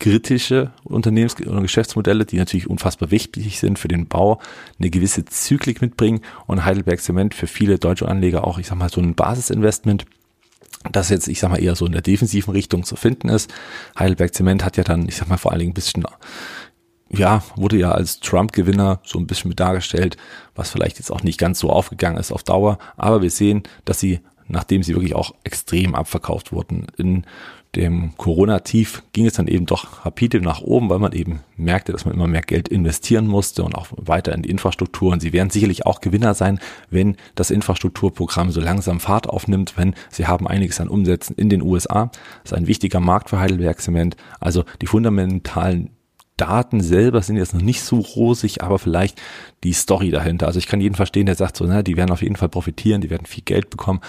klimakritische 0.03 0.73
Unternehmens- 0.85 1.41
oder 1.47 1.61
Geschäftsmodelle, 1.61 2.25
die 2.25 2.37
natürlich 2.37 2.69
unfassbar 2.69 3.11
wichtig 3.11 3.61
sind 3.61 3.79
für 3.79 3.89
den 3.89 4.09
Bau, 4.09 4.41
eine 4.79 4.91
gewisse 4.91 5.25
Zyklik 5.25 5.81
mitbringen 5.81 6.21
und 6.47 6.65
Heidelberg 6.65 7.01
Zement 7.01 7.35
für 7.35 7.47
viele 7.47 7.79
deutsche 7.79 8.09
Anleger 8.09 8.45
auch, 8.45 8.59
ich 8.59 8.67
sag 8.67 8.77
mal, 8.77 8.91
so 8.91 9.01
ein 9.01 9.15
Basisinvestment 9.15 10.07
das 10.91 11.11
jetzt, 11.11 11.29
ich 11.29 11.39
sag 11.39 11.51
mal, 11.51 11.63
eher 11.63 11.77
so 11.77 11.87
in 11.87 11.93
der 11.93 12.03
defensiven 12.03 12.53
Richtung 12.53 12.83
zu 12.83 12.97
finden 12.97 13.29
ist. 13.29 13.55
Heidelberg 13.97 14.35
Zement 14.35 14.65
hat 14.65 14.77
ja 14.77 14.83
dann, 14.83 15.07
ich 15.07 15.15
sag 15.15 15.29
mal, 15.29 15.37
vor 15.37 15.53
allen 15.53 15.61
Dingen 15.61 15.71
ein 15.71 15.75
bisschen 15.75 16.05
ja, 17.09 17.45
wurde 17.55 17.77
ja 17.77 17.93
als 17.93 18.19
Trump-Gewinner 18.19 18.99
so 19.05 19.21
ein 19.21 19.29
bisschen 19.29 19.51
mit 19.51 19.61
dargestellt, 19.61 20.17
was 20.57 20.71
vielleicht 20.71 20.99
jetzt 20.99 21.13
auch 21.13 21.23
nicht 21.23 21.39
ganz 21.39 21.61
so 21.61 21.71
aufgegangen 21.71 22.19
ist 22.19 22.33
auf 22.33 22.43
Dauer. 22.43 22.79
Aber 22.97 23.23
wir 23.23 23.31
sehen, 23.31 23.63
dass 23.85 24.01
sie, 24.01 24.19
nachdem 24.49 24.83
sie 24.83 24.95
wirklich 24.95 25.15
auch 25.15 25.35
extrem 25.45 25.95
abverkauft 25.95 26.51
wurden, 26.51 26.87
in 26.97 27.25
dem 27.75 28.15
Corona-Tief 28.19 29.03
ging 29.13 29.27
es 29.27 29.35
dann 29.35 29.49
eben 29.49 29.65
doch 29.65 30.05
rapide 30.05 30.41
nach 30.41 30.61
oben, 30.61 30.91
weil 30.91 30.99
man 30.99 31.13
eben 31.13 31.41
merkte, 31.57 31.93
dass 31.93 32.05
man 32.05 32.15
immer 32.15 32.27
mehr 32.27 32.43
Geld 32.43 32.69
investieren 32.69 33.27
musste 33.27 33.65
und 33.65 33.75
auch 33.75 33.87
weiter 33.97 34.35
in 34.35 34.43
die 34.43 34.51
Infrastruktur. 34.51 35.13
Und 35.13 35.21
sie 35.21 35.33
werden 35.33 35.49
sicherlich 35.49 35.87
auch 35.87 36.03
Gewinner 36.03 36.35
sein, 36.35 36.61
wenn 36.91 37.17
das 37.35 37.51
Infrastrukturprogramm 37.51 38.51
so 38.51 38.61
langsam 38.61 39.01
Fahrt 39.01 39.29
aufnimmt, 39.29 39.75
wenn 39.77 39.95
sie 40.11 40.27
haben 40.27 40.47
einiges 40.47 40.81
an 40.81 40.89
Umsätzen 40.89 41.35
in 41.37 41.49
den 41.49 41.63
USA. 41.63 42.11
Das 42.43 42.53
ist 42.53 42.59
ein 42.59 42.67
wichtiger 42.67 43.01
Markt 43.01 43.31
für 43.31 43.41
Heidelberg 43.41 43.81
Zement. 43.81 44.17
Also 44.39 44.65
die 44.83 44.87
fundamentalen 44.87 45.91
Daten 46.37 46.81
selber 46.81 47.23
sind 47.23 47.37
jetzt 47.37 47.55
noch 47.55 47.63
nicht 47.63 47.83
so 47.83 48.01
rosig, 48.01 48.63
aber 48.63 48.79
vielleicht 48.79 49.21
die 49.65 49.73
Story 49.73 50.11
dahinter. 50.11 50.47
Also 50.47 50.59
ich 50.59 50.67
kann 50.67 50.81
jeden 50.81 50.95
verstehen, 50.95 51.27
der 51.27 51.37
sagt 51.37 51.57
so, 51.57 51.65
na, 51.65 51.83
die 51.83 51.97
werden 51.97 52.11
auf 52.11 52.23
jeden 52.23 52.37
Fall 52.37 52.49
profitieren, 52.49 53.01
die 53.01 53.11
werden 53.11 53.27
viel 53.27 53.45
Geld 53.45 53.71
bekommen. 53.71 54.01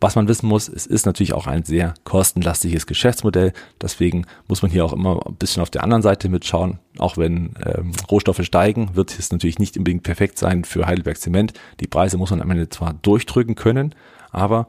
Was 0.00 0.16
man 0.16 0.28
wissen 0.28 0.48
muss, 0.48 0.68
es 0.68 0.86
ist 0.86 1.04
natürlich 1.04 1.34
auch 1.34 1.46
ein 1.46 1.64
sehr 1.64 1.92
kostenlastiges 2.04 2.86
Geschäftsmodell. 2.86 3.52
Deswegen 3.82 4.24
muss 4.48 4.62
man 4.62 4.70
hier 4.70 4.84
auch 4.84 4.94
immer 4.94 5.20
ein 5.26 5.34
bisschen 5.34 5.62
auf 5.62 5.68
der 5.68 5.84
anderen 5.84 6.02
Seite 6.02 6.30
mitschauen. 6.30 6.78
Auch 6.98 7.18
wenn 7.18 7.54
ähm, 7.64 7.92
Rohstoffe 8.10 8.42
steigen, 8.42 8.94
wird 8.94 9.18
es 9.18 9.30
natürlich 9.30 9.58
nicht 9.58 9.76
unbedingt 9.76 10.02
perfekt 10.02 10.38
sein 10.38 10.64
für 10.64 10.86
Heidelberg 10.86 11.18
Zement. 11.18 11.52
Die 11.80 11.86
Preise 11.86 12.16
muss 12.16 12.30
man 12.30 12.40
am 12.40 12.50
Ende 12.50 12.70
zwar 12.70 12.94
durchdrücken 12.94 13.56
können, 13.56 13.94
aber 14.30 14.68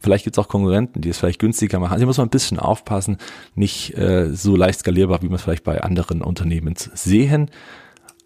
vielleicht 0.00 0.24
gibt 0.24 0.36
es 0.36 0.44
auch 0.44 0.48
Konkurrenten, 0.48 1.00
die 1.00 1.10
es 1.10 1.18
vielleicht 1.18 1.38
günstiger 1.38 1.78
machen. 1.78 1.92
Also 1.92 2.00
hier 2.00 2.08
muss 2.08 2.18
man 2.18 2.26
ein 2.26 2.30
bisschen 2.30 2.58
aufpassen, 2.58 3.18
nicht 3.54 3.96
äh, 3.96 4.34
so 4.34 4.56
leicht 4.56 4.80
skalierbar, 4.80 5.22
wie 5.22 5.26
man 5.26 5.36
es 5.36 5.42
vielleicht 5.42 5.64
bei 5.64 5.80
anderen 5.80 6.22
Unternehmen 6.22 6.74
sehen. 6.76 7.52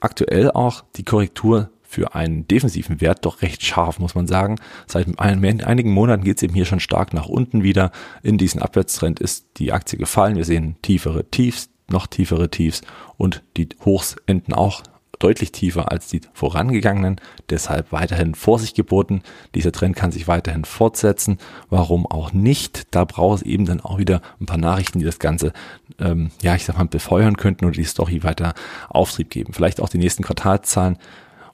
Aktuell 0.01 0.51
auch 0.51 0.85
die 0.97 1.05
Korrektur 1.05 1.69
für 1.97 2.15
einen 2.15 2.47
defensiven 2.47 3.01
Wert 3.01 3.25
doch 3.25 3.41
recht 3.41 3.65
scharf, 3.65 3.99
muss 3.99 4.15
man 4.15 4.27
sagen. 4.27 4.57
Seit 4.87 5.19
einigen 5.19 5.91
Monaten 5.93 6.25
geht 6.25 6.37
es 6.37 6.43
eben 6.43 6.53
hier 6.53 6.67
schon 6.67 6.79
stark 6.79 7.15
nach 7.15 7.25
unten 7.25 7.63
wieder. 7.63 7.91
In 8.23 8.37
diesen 8.37 8.61
Abwärtstrend 8.61 9.19
ist 9.19 9.47
die 9.57 9.73
Aktie 9.73 9.99
gefallen. 9.99 10.37
Wir 10.37 10.45
sehen 10.45 10.77
tiefere 10.83 11.25
Tiefs, 11.31 11.71
noch 11.89 12.07
tiefere 12.07 12.51
Tiefs 12.51 12.83
und 13.17 13.43
die 13.57 13.71
Hochs 13.83 14.17
enden 14.27 14.53
auch 14.53 14.83
deutlich 15.19 15.53
tiefer 15.53 15.91
als 15.91 16.09
die 16.09 16.21
vorangegangenen. 16.35 17.19
Deshalb 17.49 17.93
weiterhin 17.93 18.35
Vorsicht 18.35 18.77
geboten. 18.77 19.23
Dieser 19.55 19.73
Trend 19.73 19.97
kann 19.97 20.13
sich 20.13 20.29
weiterhin 20.29 20.67
fortsetzen. 20.67 21.39
Warum 21.71 22.05
auch 22.05 22.35
nicht? 22.35 22.95
Da 22.95 23.07
braucht 23.07 23.39
es 23.39 23.43
eben 23.43 23.65
dann 23.65 23.81
auch 23.81 23.97
wieder 23.97 24.21
ein 24.39 24.45
paar 24.45 24.59
Nachrichten, 24.59 24.99
die 24.99 25.07
das 25.07 25.19
Ganze, 25.19 25.55
ähm, 25.99 26.31
ja, 26.43 26.55
ich 26.55 26.67
sag 26.67 26.77
mal, 26.77 26.85
befeuern 26.85 27.39
könnten 27.39 27.65
oder 27.65 27.75
die 27.75 27.85
Story 27.85 28.23
weiter 28.23 28.53
Auftrieb 28.91 29.31
geben. 29.31 29.55
Vielleicht 29.55 29.81
auch 29.81 29.89
die 29.89 29.97
nächsten 29.97 30.23
Quartalzahlen 30.23 30.99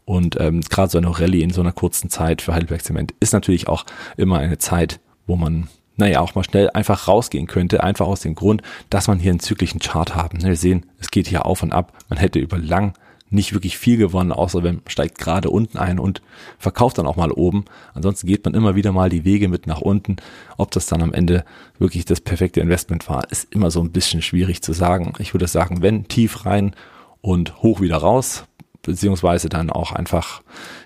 und 0.04 0.38
ähm, 0.40 0.60
gerade 0.62 0.90
so 0.90 0.98
eine 0.98 1.18
Rallye 1.18 1.42
in 1.42 1.50
so 1.50 1.60
einer 1.60 1.72
kurzen 1.72 2.10
Zeit 2.10 2.42
für 2.42 2.54
Heidelberg 2.54 2.82
Zement 2.82 3.14
ist 3.20 3.32
natürlich 3.32 3.68
auch 3.68 3.84
immer 4.16 4.38
eine 4.38 4.58
Zeit, 4.58 5.00
wo 5.26 5.36
man 5.36 5.68
naja, 5.96 6.20
auch 6.20 6.34
mal 6.34 6.42
schnell 6.42 6.70
einfach 6.70 7.06
rausgehen 7.06 7.46
könnte, 7.46 7.84
einfach 7.84 8.06
aus 8.06 8.20
dem 8.20 8.34
Grund, 8.34 8.62
dass 8.90 9.08
man 9.08 9.18
hier 9.18 9.30
einen 9.30 9.40
zyklischen 9.40 9.78
Chart 9.78 10.16
haben. 10.16 10.42
Wir 10.42 10.56
sehen, 10.56 10.86
es 10.98 11.10
geht 11.10 11.28
hier 11.28 11.44
auf 11.44 11.62
und 11.62 11.72
ab. 11.72 11.92
Man 12.08 12.18
hätte 12.18 12.38
über 12.38 12.58
lang 12.58 12.94
nicht 13.32 13.54
wirklich 13.54 13.78
viel 13.78 13.96
gewonnen, 13.96 14.32
außer 14.32 14.62
wenn 14.62 14.76
man 14.76 14.88
steigt 14.88 15.18
gerade 15.18 15.48
unten 15.50 15.78
ein 15.78 15.98
und 15.98 16.22
verkauft 16.58 16.98
dann 16.98 17.06
auch 17.06 17.16
mal 17.16 17.32
oben. 17.32 17.64
Ansonsten 17.94 18.26
geht 18.26 18.44
man 18.44 18.54
immer 18.54 18.74
wieder 18.74 18.92
mal 18.92 19.08
die 19.08 19.24
Wege 19.24 19.48
mit 19.48 19.66
nach 19.66 19.80
unten. 19.80 20.16
Ob 20.58 20.70
das 20.70 20.86
dann 20.86 21.02
am 21.02 21.14
Ende 21.14 21.44
wirklich 21.78 22.04
das 22.04 22.20
perfekte 22.20 22.60
Investment 22.60 23.08
war, 23.08 23.30
ist 23.30 23.52
immer 23.52 23.70
so 23.70 23.80
ein 23.80 23.92
bisschen 23.92 24.22
schwierig 24.22 24.62
zu 24.62 24.72
sagen. 24.72 25.14
Ich 25.18 25.32
würde 25.32 25.46
sagen, 25.46 25.82
wenn 25.82 26.08
tief 26.08 26.44
rein 26.44 26.74
und 27.22 27.62
hoch 27.62 27.80
wieder 27.80 27.96
raus, 27.96 28.44
beziehungsweise 28.82 29.48
dann 29.48 29.70
auch 29.70 29.92
einfach, 29.92 30.42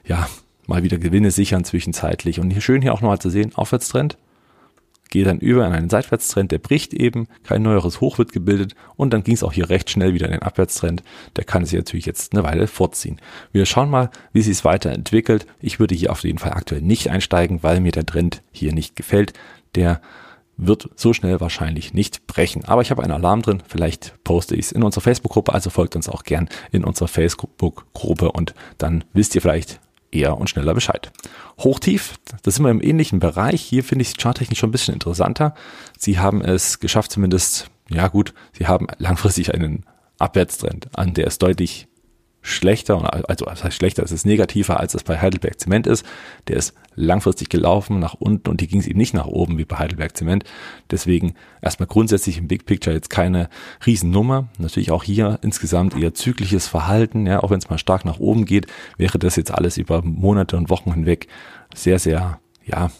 ja, 0.07 0.29
mal 0.67 0.83
wieder 0.83 0.99
Gewinne 0.99 1.31
sichern 1.31 1.65
zwischenzeitlich. 1.65 2.41
Und 2.41 2.51
hier 2.51 2.61
schön 2.61 2.83
hier 2.83 2.93
auch 2.93 3.01
nochmal 3.01 3.19
zu 3.19 3.31
sehen, 3.31 3.55
Aufwärtstrend, 3.55 4.19
geht 5.11 5.27
dann 5.27 5.39
über 5.39 5.67
in 5.67 5.73
einen 5.73 5.91
Seitwärtstrend, 5.91 6.51
der 6.51 6.59
bricht 6.59 6.93
eben, 6.93 7.29
kein 7.45 7.63
neueres 7.63 8.01
Hoch 8.01 8.19
wird 8.19 8.33
gebildet 8.33 8.75
und 8.97 9.13
dann 9.13 9.23
ging 9.23 9.35
es 9.35 9.43
auch 9.43 9.53
hier 9.53 9.71
recht 9.71 9.91
schnell 9.91 10.15
wieder 10.15 10.27
in 10.27 10.33
den 10.33 10.43
Abwärtstrend. 10.43 11.03
Der 11.37 11.45
kann 11.45 11.65
sich 11.65 11.75
natürlich 11.75 12.07
jetzt 12.07 12.35
eine 12.35 12.43
Weile 12.43 12.67
fortziehen. 12.67 13.21
Wir 13.53 13.67
schauen 13.67 13.91
mal, 13.91 14.11
wie 14.33 14.43
sich 14.43 14.53
es 14.53 14.65
weiterentwickelt. 14.65 15.47
Ich 15.61 15.79
würde 15.79 15.95
hier 15.95 16.11
auf 16.11 16.25
jeden 16.25 16.39
Fall 16.39 16.53
aktuell 16.53 16.83
nicht 16.83 17.09
einsteigen, 17.09 17.63
weil 17.63 17.81
mir 17.81 17.93
der 17.93 18.07
Trend 18.07 18.43
hier 18.51 18.73
nicht 18.73 18.97
gefällt. 18.97 19.33
Der 19.75 20.01
wird 20.57 20.89
so 20.97 21.13
schnell 21.13 21.41
wahrscheinlich 21.41 21.93
nicht 21.93 22.27
brechen. 22.27 22.65
Aber 22.65 22.83
ich 22.83 22.91
habe 22.91 23.03
einen 23.03 23.13
Alarm 23.13 23.43
drin, 23.43 23.63
vielleicht 23.67 24.23
poste 24.25 24.55
ich 24.55 24.67
es 24.67 24.73
in 24.73 24.83
unserer 24.83 25.03
Facebook-Gruppe, 25.03 25.53
also 25.53 25.71
folgt 25.71 25.97
uns 25.97 26.09
auch 26.09 26.25
gern 26.25 26.49
in 26.73 26.85
unserer 26.85 27.09
Facebook-Gruppe 27.09 28.33
und 28.33 28.55
dann 28.79 29.05
wisst 29.13 29.35
ihr 29.35 29.43
vielleicht 29.43 29.81
eher 30.11 30.39
und 30.39 30.49
schneller 30.49 30.75
Bescheid. 30.75 31.13
Hochtief, 31.59 32.15
das 32.43 32.55
sind 32.55 32.65
wir 32.65 32.71
im 32.71 32.83
ähnlichen 32.83 33.21
Bereich. 33.21 33.63
Hier 33.63 33.85
finde 33.85 34.03
ich 34.03 34.09
es 34.09 34.17
charttechnisch 34.17 34.59
schon 34.59 34.71
ein 34.71 34.73
bisschen 34.73 34.95
interessanter. 34.95 35.55
Sie 35.99 36.19
haben 36.19 36.43
es 36.43 36.81
geschafft, 36.81 37.13
zumindest, 37.13 37.71
ja 37.89 38.09
gut, 38.09 38.33
sie 38.53 38.67
haben 38.67 38.87
langfristig 38.99 39.53
einen 39.53 39.85
Abwärtstrend, 40.19 40.89
an 40.97 41.13
der 41.15 41.27
es 41.27 41.39
deutlich 41.39 41.89
schlechter, 42.47 43.29
also 43.29 43.45
das 43.45 43.65
heißt 43.65 43.77
schlechter, 43.77 44.03
es 44.05 44.13
ist 44.13 44.25
negativer, 44.25 44.79
als 44.79 44.95
es 44.95 45.03
bei 45.03 45.19
Heidelberg 45.21 45.59
Zement 45.59 45.87
ist. 45.87 46.07
Der 46.47 46.57
ist 46.57 46.75
langfristig 46.95 47.49
gelaufen 47.49 47.99
nach 47.99 48.15
unten 48.15 48.49
und 48.49 48.61
hier 48.61 48.69
ging 48.69 48.81
es 48.81 48.87
eben 48.87 48.99
nicht 48.99 49.15
nach 49.15 49.27
oben 49.27 49.59
wie 49.59 49.65
bei 49.65 49.77
Heidelberg 49.77 50.17
Zement. 50.17 50.45
Deswegen 50.91 51.35
erstmal 51.61 51.89
grundsätzlich 51.89 52.39
im 52.39 52.47
Big 52.47 52.65
Picture 52.65 52.95
jetzt 52.95 53.11
keine 53.11 53.49
Riesennummer. 53.85 54.49
Natürlich 54.59 54.93
auch 54.93 55.03
hier 55.03 55.39
insgesamt 55.43 55.97
eher 55.97 56.15
zyklisches 56.15 56.69
Verhalten, 56.69 57.27
ja, 57.27 57.43
auch 57.43 57.51
wenn 57.51 57.59
es 57.59 57.69
mal 57.69 57.79
stark 57.79 58.05
nach 58.05 58.21
oben 58.21 58.45
geht, 58.45 58.67
wäre 58.97 59.19
das 59.19 59.37
jetzt 59.37 59.53
alles 59.53 59.77
über 59.77 60.03
Monate 60.03 60.57
und 60.57 60.71
Wochen 60.71 60.93
hinweg 60.93 61.27
sehr, 61.75 61.99
sehr, 61.99 62.39
ja, 62.65 62.91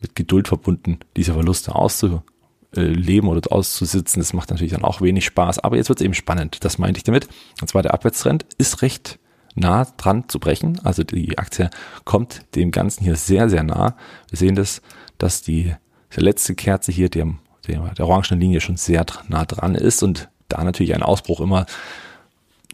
mit 0.00 0.16
Geduld 0.16 0.48
verbunden, 0.48 0.98
diese 1.16 1.34
Verluste 1.34 1.74
auszu 1.74 2.06
äh, 2.06 2.33
leben 2.80 3.28
oder 3.28 3.40
auszusitzen. 3.52 4.20
Das 4.20 4.32
macht 4.32 4.50
natürlich 4.50 4.72
dann 4.72 4.84
auch 4.84 5.00
wenig 5.00 5.24
Spaß. 5.24 5.60
Aber 5.60 5.76
jetzt 5.76 5.88
wird 5.88 6.00
es 6.00 6.04
eben 6.04 6.14
spannend. 6.14 6.64
Das 6.64 6.78
meinte 6.78 6.98
ich 6.98 7.04
damit. 7.04 7.28
Und 7.60 7.68
zwar 7.68 7.82
der 7.82 7.94
Abwärtstrend 7.94 8.46
ist 8.58 8.82
recht 8.82 9.18
nah 9.54 9.86
dran 9.96 10.28
zu 10.28 10.40
brechen. 10.40 10.80
Also 10.84 11.04
die 11.04 11.38
Aktie 11.38 11.70
kommt 12.04 12.42
dem 12.54 12.70
Ganzen 12.70 13.04
hier 13.04 13.16
sehr, 13.16 13.48
sehr 13.48 13.62
nah. 13.62 13.96
Wir 14.28 14.38
sehen 14.38 14.54
das, 14.54 14.82
dass 15.18 15.42
die, 15.42 15.74
die 16.16 16.20
letzte 16.20 16.54
Kerze 16.54 16.92
hier 16.92 17.08
dem, 17.08 17.38
der, 17.66 17.80
der 17.94 18.06
orangenen 18.06 18.40
Linie 18.40 18.60
schon 18.60 18.76
sehr 18.76 19.04
nah 19.28 19.44
dran 19.44 19.74
ist 19.74 20.02
und 20.02 20.28
da 20.48 20.62
natürlich 20.62 20.94
ein 20.94 21.02
Ausbruch 21.02 21.40
immer 21.40 21.66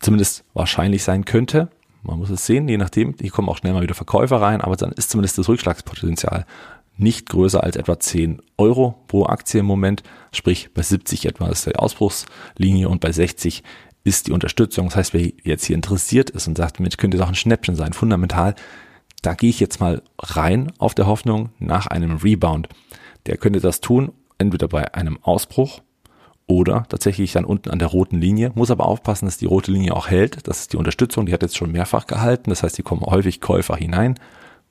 zumindest 0.01 0.45
wahrscheinlich 0.55 1.05
sein 1.05 1.25
könnte. 1.25 1.69
Man 2.03 2.19
muss 2.19 2.31
es 2.31 2.47
sehen, 2.47 2.67
je 2.69 2.79
nachdem. 2.79 3.15
Hier 3.21 3.31
kommen 3.31 3.49
auch 3.49 3.59
schnell 3.59 3.75
mal 3.75 3.83
wieder 3.83 3.95
Verkäufer 3.95 4.41
rein, 4.41 4.63
aber 4.63 4.77
dann 4.77 4.93
ist 4.93 5.11
zumindest 5.11 5.37
das 5.37 5.49
Rückschlagspotenzial 5.49 6.47
nicht 7.01 7.29
größer 7.29 7.63
als 7.65 7.77
etwa 7.77 7.99
10 7.99 8.43
Euro 8.59 9.03
pro 9.09 9.27
Aktie 9.27 9.61
im 9.61 9.67
Moment. 9.67 10.03
Sprich, 10.33 10.71
bei 10.75 10.83
70 10.83 11.27
etwa 11.27 11.49
ist 11.49 11.67
die 11.67 11.77
Ausbruchslinie 11.77 12.89
und 12.89 13.01
bei 13.01 13.11
60 13.11 13.63
ist 14.05 14.29
die 14.29 14.33
Unterstützung. 14.33 14.87
Das 14.87 14.97
heißt, 14.97 15.15
wer 15.15 15.33
jetzt 15.43 15.65
hier 15.65 15.77
interessiert 15.77 16.31
ist 16.31 16.47
und 16.47 16.57
sagt, 16.57 16.81
Mensch, 16.81 16.97
könnte 16.97 17.19
doch 17.19 17.29
ein 17.29 17.35
Schnäppchen 17.35 17.75
sein, 17.75 17.93
fundamental, 17.93 18.55
da 19.23 19.35
gehe 19.35 19.51
ich 19.51 19.61
jetzt 19.61 19.81
mal 19.81 20.03
rein 20.19 20.73
auf 20.79 20.95
der 20.95 21.07
Hoffnung 21.07 21.51
nach 21.59 21.87
einem 21.87 22.17
Rebound. 22.17 22.69
Der 23.27 23.37
könnte 23.37 23.61
das 23.61 23.81
tun, 23.81 24.13
entweder 24.39 24.69
bei 24.69 24.95
einem 24.95 25.19
Ausbruch 25.23 25.83
oder 26.47 26.87
tatsächlich 26.89 27.33
dann 27.33 27.45
unten 27.45 27.71
an 27.71 27.79
der 27.79 27.89
roten 27.89 28.19
Linie. 28.19 28.51
Muss 28.55 28.71
aber 28.71 28.87
aufpassen, 28.87 29.27
dass 29.27 29.37
die 29.37 29.47
rote 29.47 29.71
Linie 29.71 29.95
auch 29.95 30.09
hält. 30.09 30.49
Das 30.49 30.61
ist 30.61 30.73
die 30.73 30.79
Unterstützung, 30.79 31.27
die 31.27 31.35
hat 31.35 31.43
jetzt 31.43 31.57
schon 31.57 31.71
mehrfach 31.71 32.07
gehalten. 32.07 32.51
Das 32.51 32.63
heißt, 32.63 32.79
die 32.79 32.83
kommen 32.83 33.03
häufig 33.03 33.41
Käufer 33.41 33.77
hinein 33.77 34.19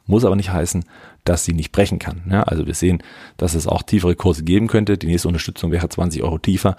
muss 0.09 0.25
aber 0.25 0.35
nicht 0.35 0.51
heißen, 0.51 0.83
dass 1.29 1.45
sie 1.45 1.53
nicht 1.53 1.71
brechen 1.71 1.99
kann. 1.99 2.23
Ja, 2.29 2.41
also 2.41 2.65
wir 2.65 2.73
sehen, 2.73 3.03
dass 3.37 3.53
es 3.53 3.67
auch 3.67 3.83
tiefere 3.83 4.15
Kurse 4.15 4.43
geben 4.43 4.65
könnte. 4.65 4.97
Die 4.97 5.05
nächste 5.05 5.27
Unterstützung 5.27 5.71
wäre 5.71 5.87
20 5.87 6.23
Euro 6.23 6.39
tiefer. 6.39 6.75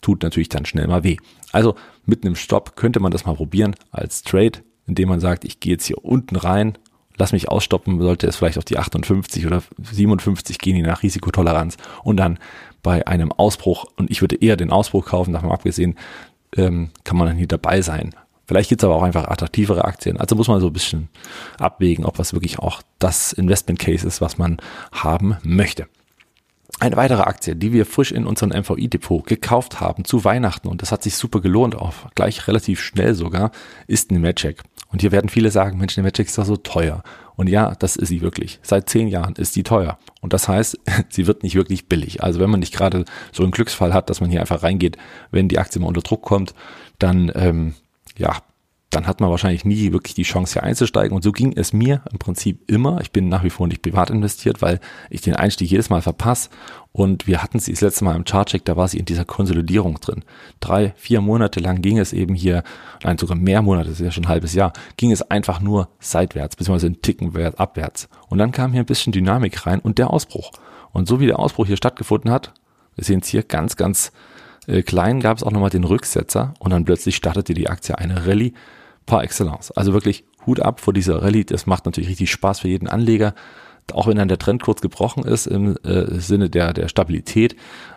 Tut 0.00 0.22
natürlich 0.22 0.48
dann 0.48 0.64
schnell 0.64 0.86
mal 0.86 1.04
weh. 1.04 1.18
Also 1.52 1.74
mit 2.06 2.24
einem 2.24 2.34
Stopp 2.34 2.76
könnte 2.76 2.98
man 2.98 3.12
das 3.12 3.26
mal 3.26 3.34
probieren 3.34 3.76
als 3.90 4.22
Trade, 4.22 4.60
indem 4.86 5.10
man 5.10 5.20
sagt, 5.20 5.44
ich 5.44 5.60
gehe 5.60 5.72
jetzt 5.72 5.84
hier 5.84 6.02
unten 6.02 6.36
rein, 6.36 6.78
lass 7.18 7.32
mich 7.32 7.50
ausstoppen, 7.50 8.00
sollte 8.00 8.26
es 8.26 8.36
vielleicht 8.36 8.56
auf 8.56 8.64
die 8.64 8.78
58 8.78 9.46
oder 9.46 9.62
57 9.78 10.58
gehen, 10.58 10.76
je 10.76 10.82
nach 10.82 11.02
Risikotoleranz 11.02 11.76
und 12.02 12.16
dann 12.16 12.38
bei 12.82 13.06
einem 13.06 13.32
Ausbruch, 13.32 13.84
und 13.96 14.10
ich 14.10 14.22
würde 14.22 14.36
eher 14.36 14.56
den 14.56 14.70
Ausbruch 14.70 15.04
kaufen, 15.04 15.34
davon 15.34 15.52
abgesehen, 15.52 15.96
ähm, 16.56 16.88
kann 17.04 17.18
man 17.18 17.26
dann 17.28 17.36
hier 17.36 17.48
dabei 17.48 17.82
sein. 17.82 18.14
Vielleicht 18.50 18.68
gibt 18.68 18.82
es 18.82 18.84
aber 18.84 18.96
auch 18.96 19.04
einfach 19.04 19.28
attraktivere 19.28 19.84
Aktien. 19.84 20.16
Also 20.16 20.34
muss 20.34 20.48
man 20.48 20.60
so 20.60 20.66
ein 20.66 20.72
bisschen 20.72 21.08
abwägen, 21.60 22.04
ob 22.04 22.18
was 22.18 22.32
wirklich 22.32 22.58
auch 22.58 22.82
das 22.98 23.32
Investment 23.32 23.78
Case 23.78 24.04
ist, 24.04 24.20
was 24.20 24.38
man 24.38 24.56
haben 24.90 25.36
möchte. 25.44 25.86
Eine 26.80 26.96
weitere 26.96 27.22
Aktie, 27.22 27.54
die 27.54 27.72
wir 27.72 27.86
frisch 27.86 28.10
in 28.10 28.26
unserem 28.26 28.50
MVI-Depot 28.50 29.24
gekauft 29.24 29.78
haben 29.78 30.04
zu 30.04 30.24
Weihnachten 30.24 30.66
und 30.66 30.82
das 30.82 30.90
hat 30.90 31.04
sich 31.04 31.14
super 31.14 31.40
gelohnt, 31.40 31.76
auch 31.76 31.94
gleich 32.16 32.48
relativ 32.48 32.80
schnell 32.80 33.14
sogar, 33.14 33.52
ist 33.86 34.10
Nemetschek. 34.10 34.64
Und 34.90 35.00
hier 35.00 35.12
werden 35.12 35.30
viele 35.30 35.52
sagen, 35.52 35.78
Mensch, 35.78 35.96
Nemetschek 35.96 36.26
ist 36.26 36.36
doch 36.36 36.44
so 36.44 36.56
teuer. 36.56 37.04
Und 37.36 37.48
ja, 37.48 37.76
das 37.78 37.94
ist 37.94 38.08
sie 38.08 38.20
wirklich. 38.20 38.58
Seit 38.62 38.88
zehn 38.90 39.06
Jahren 39.06 39.36
ist 39.36 39.54
sie 39.54 39.62
teuer. 39.62 39.96
Und 40.20 40.32
das 40.32 40.48
heißt, 40.48 40.76
sie 41.08 41.28
wird 41.28 41.44
nicht 41.44 41.54
wirklich 41.54 41.86
billig. 41.86 42.24
Also 42.24 42.40
wenn 42.40 42.50
man 42.50 42.58
nicht 42.58 42.74
gerade 42.74 43.04
so 43.30 43.44
einen 43.44 43.52
Glücksfall 43.52 43.94
hat, 43.94 44.10
dass 44.10 44.20
man 44.20 44.28
hier 44.28 44.40
einfach 44.40 44.64
reingeht, 44.64 44.96
wenn 45.30 45.46
die 45.46 45.60
Aktie 45.60 45.80
mal 45.80 45.86
unter 45.86 46.00
Druck 46.00 46.22
kommt, 46.22 46.52
dann 46.98 47.30
ähm, 47.36 47.74
ja, 48.20 48.36
dann 48.90 49.06
hat 49.06 49.20
man 49.20 49.30
wahrscheinlich 49.30 49.64
nie 49.64 49.92
wirklich 49.92 50.14
die 50.14 50.24
Chance 50.24 50.54
hier 50.54 50.64
einzusteigen. 50.64 51.14
Und 51.14 51.22
so 51.22 51.30
ging 51.30 51.52
es 51.56 51.72
mir 51.72 52.02
im 52.10 52.18
Prinzip 52.18 52.68
immer. 52.68 53.00
Ich 53.00 53.12
bin 53.12 53.28
nach 53.28 53.44
wie 53.44 53.50
vor 53.50 53.68
nicht 53.68 53.82
privat 53.82 54.10
investiert, 54.10 54.62
weil 54.62 54.80
ich 55.10 55.20
den 55.20 55.36
Einstieg 55.36 55.70
jedes 55.70 55.90
Mal 55.90 56.02
verpasse. 56.02 56.50
Und 56.90 57.28
wir 57.28 57.40
hatten 57.40 57.60
sie 57.60 57.70
das 57.70 57.82
letzte 57.82 58.04
Mal 58.04 58.16
im 58.16 58.24
Chartcheck, 58.24 58.64
da 58.64 58.76
war 58.76 58.88
sie 58.88 58.98
in 58.98 59.04
dieser 59.04 59.24
Konsolidierung 59.24 60.00
drin. 60.00 60.24
Drei, 60.58 60.92
vier 60.96 61.20
Monate 61.20 61.60
lang 61.60 61.82
ging 61.82 61.98
es 61.98 62.12
eben 62.12 62.34
hier, 62.34 62.64
nein, 63.04 63.16
sogar 63.16 63.36
mehr 63.36 63.62
Monate, 63.62 63.90
das 63.90 64.00
ist 64.00 64.04
ja 64.04 64.10
schon 64.10 64.24
ein 64.24 64.28
halbes 64.28 64.54
Jahr, 64.54 64.72
ging 64.96 65.12
es 65.12 65.22
einfach 65.22 65.60
nur 65.60 65.88
seitwärts, 66.00 66.56
beziehungsweise 66.56 66.88
einen 66.88 67.00
Ticken 67.00 67.32
abwärts. 67.56 68.08
Und 68.28 68.38
dann 68.38 68.50
kam 68.50 68.72
hier 68.72 68.82
ein 68.82 68.86
bisschen 68.86 69.12
Dynamik 69.12 69.66
rein 69.66 69.78
und 69.78 69.98
der 69.98 70.10
Ausbruch. 70.10 70.50
Und 70.90 71.06
so 71.06 71.20
wie 71.20 71.26
der 71.26 71.38
Ausbruch 71.38 71.66
hier 71.66 71.76
stattgefunden 71.76 72.32
hat, 72.32 72.54
wir 72.96 73.04
sehen 73.04 73.20
es 73.20 73.28
hier 73.28 73.44
ganz, 73.44 73.76
ganz 73.76 74.10
äh, 74.70 74.82
klein, 74.82 75.20
gab 75.20 75.36
es 75.36 75.42
auch 75.42 75.50
nochmal 75.50 75.70
den 75.70 75.84
Rücksetzer 75.84 76.54
und 76.58 76.70
dann 76.70 76.84
plötzlich 76.84 77.16
startete 77.16 77.54
die 77.54 77.68
Aktie 77.68 77.96
eine 77.98 78.26
Rallye 78.26 78.54
par 79.06 79.22
excellence. 79.22 79.70
Also 79.72 79.92
wirklich 79.92 80.24
Hut 80.46 80.60
ab 80.60 80.80
vor 80.80 80.94
dieser 80.94 81.22
Rallye. 81.22 81.44
Das 81.44 81.66
macht 81.66 81.84
natürlich 81.84 82.10
richtig 82.10 82.30
Spaß 82.30 82.60
für 82.60 82.68
jeden 82.68 82.88
Anleger. 82.88 83.34
Auch 83.92 84.06
wenn 84.06 84.16
dann 84.16 84.28
der 84.28 84.38
Trend 84.38 84.62
kurz 84.62 84.80
gebrochen 84.80 85.24
ist 85.24 85.46
im 85.46 85.76
äh, 85.84 86.20
Sinne 86.20 86.48
der, 86.48 86.72
der 86.72 86.88
Stabilität, 86.88 87.56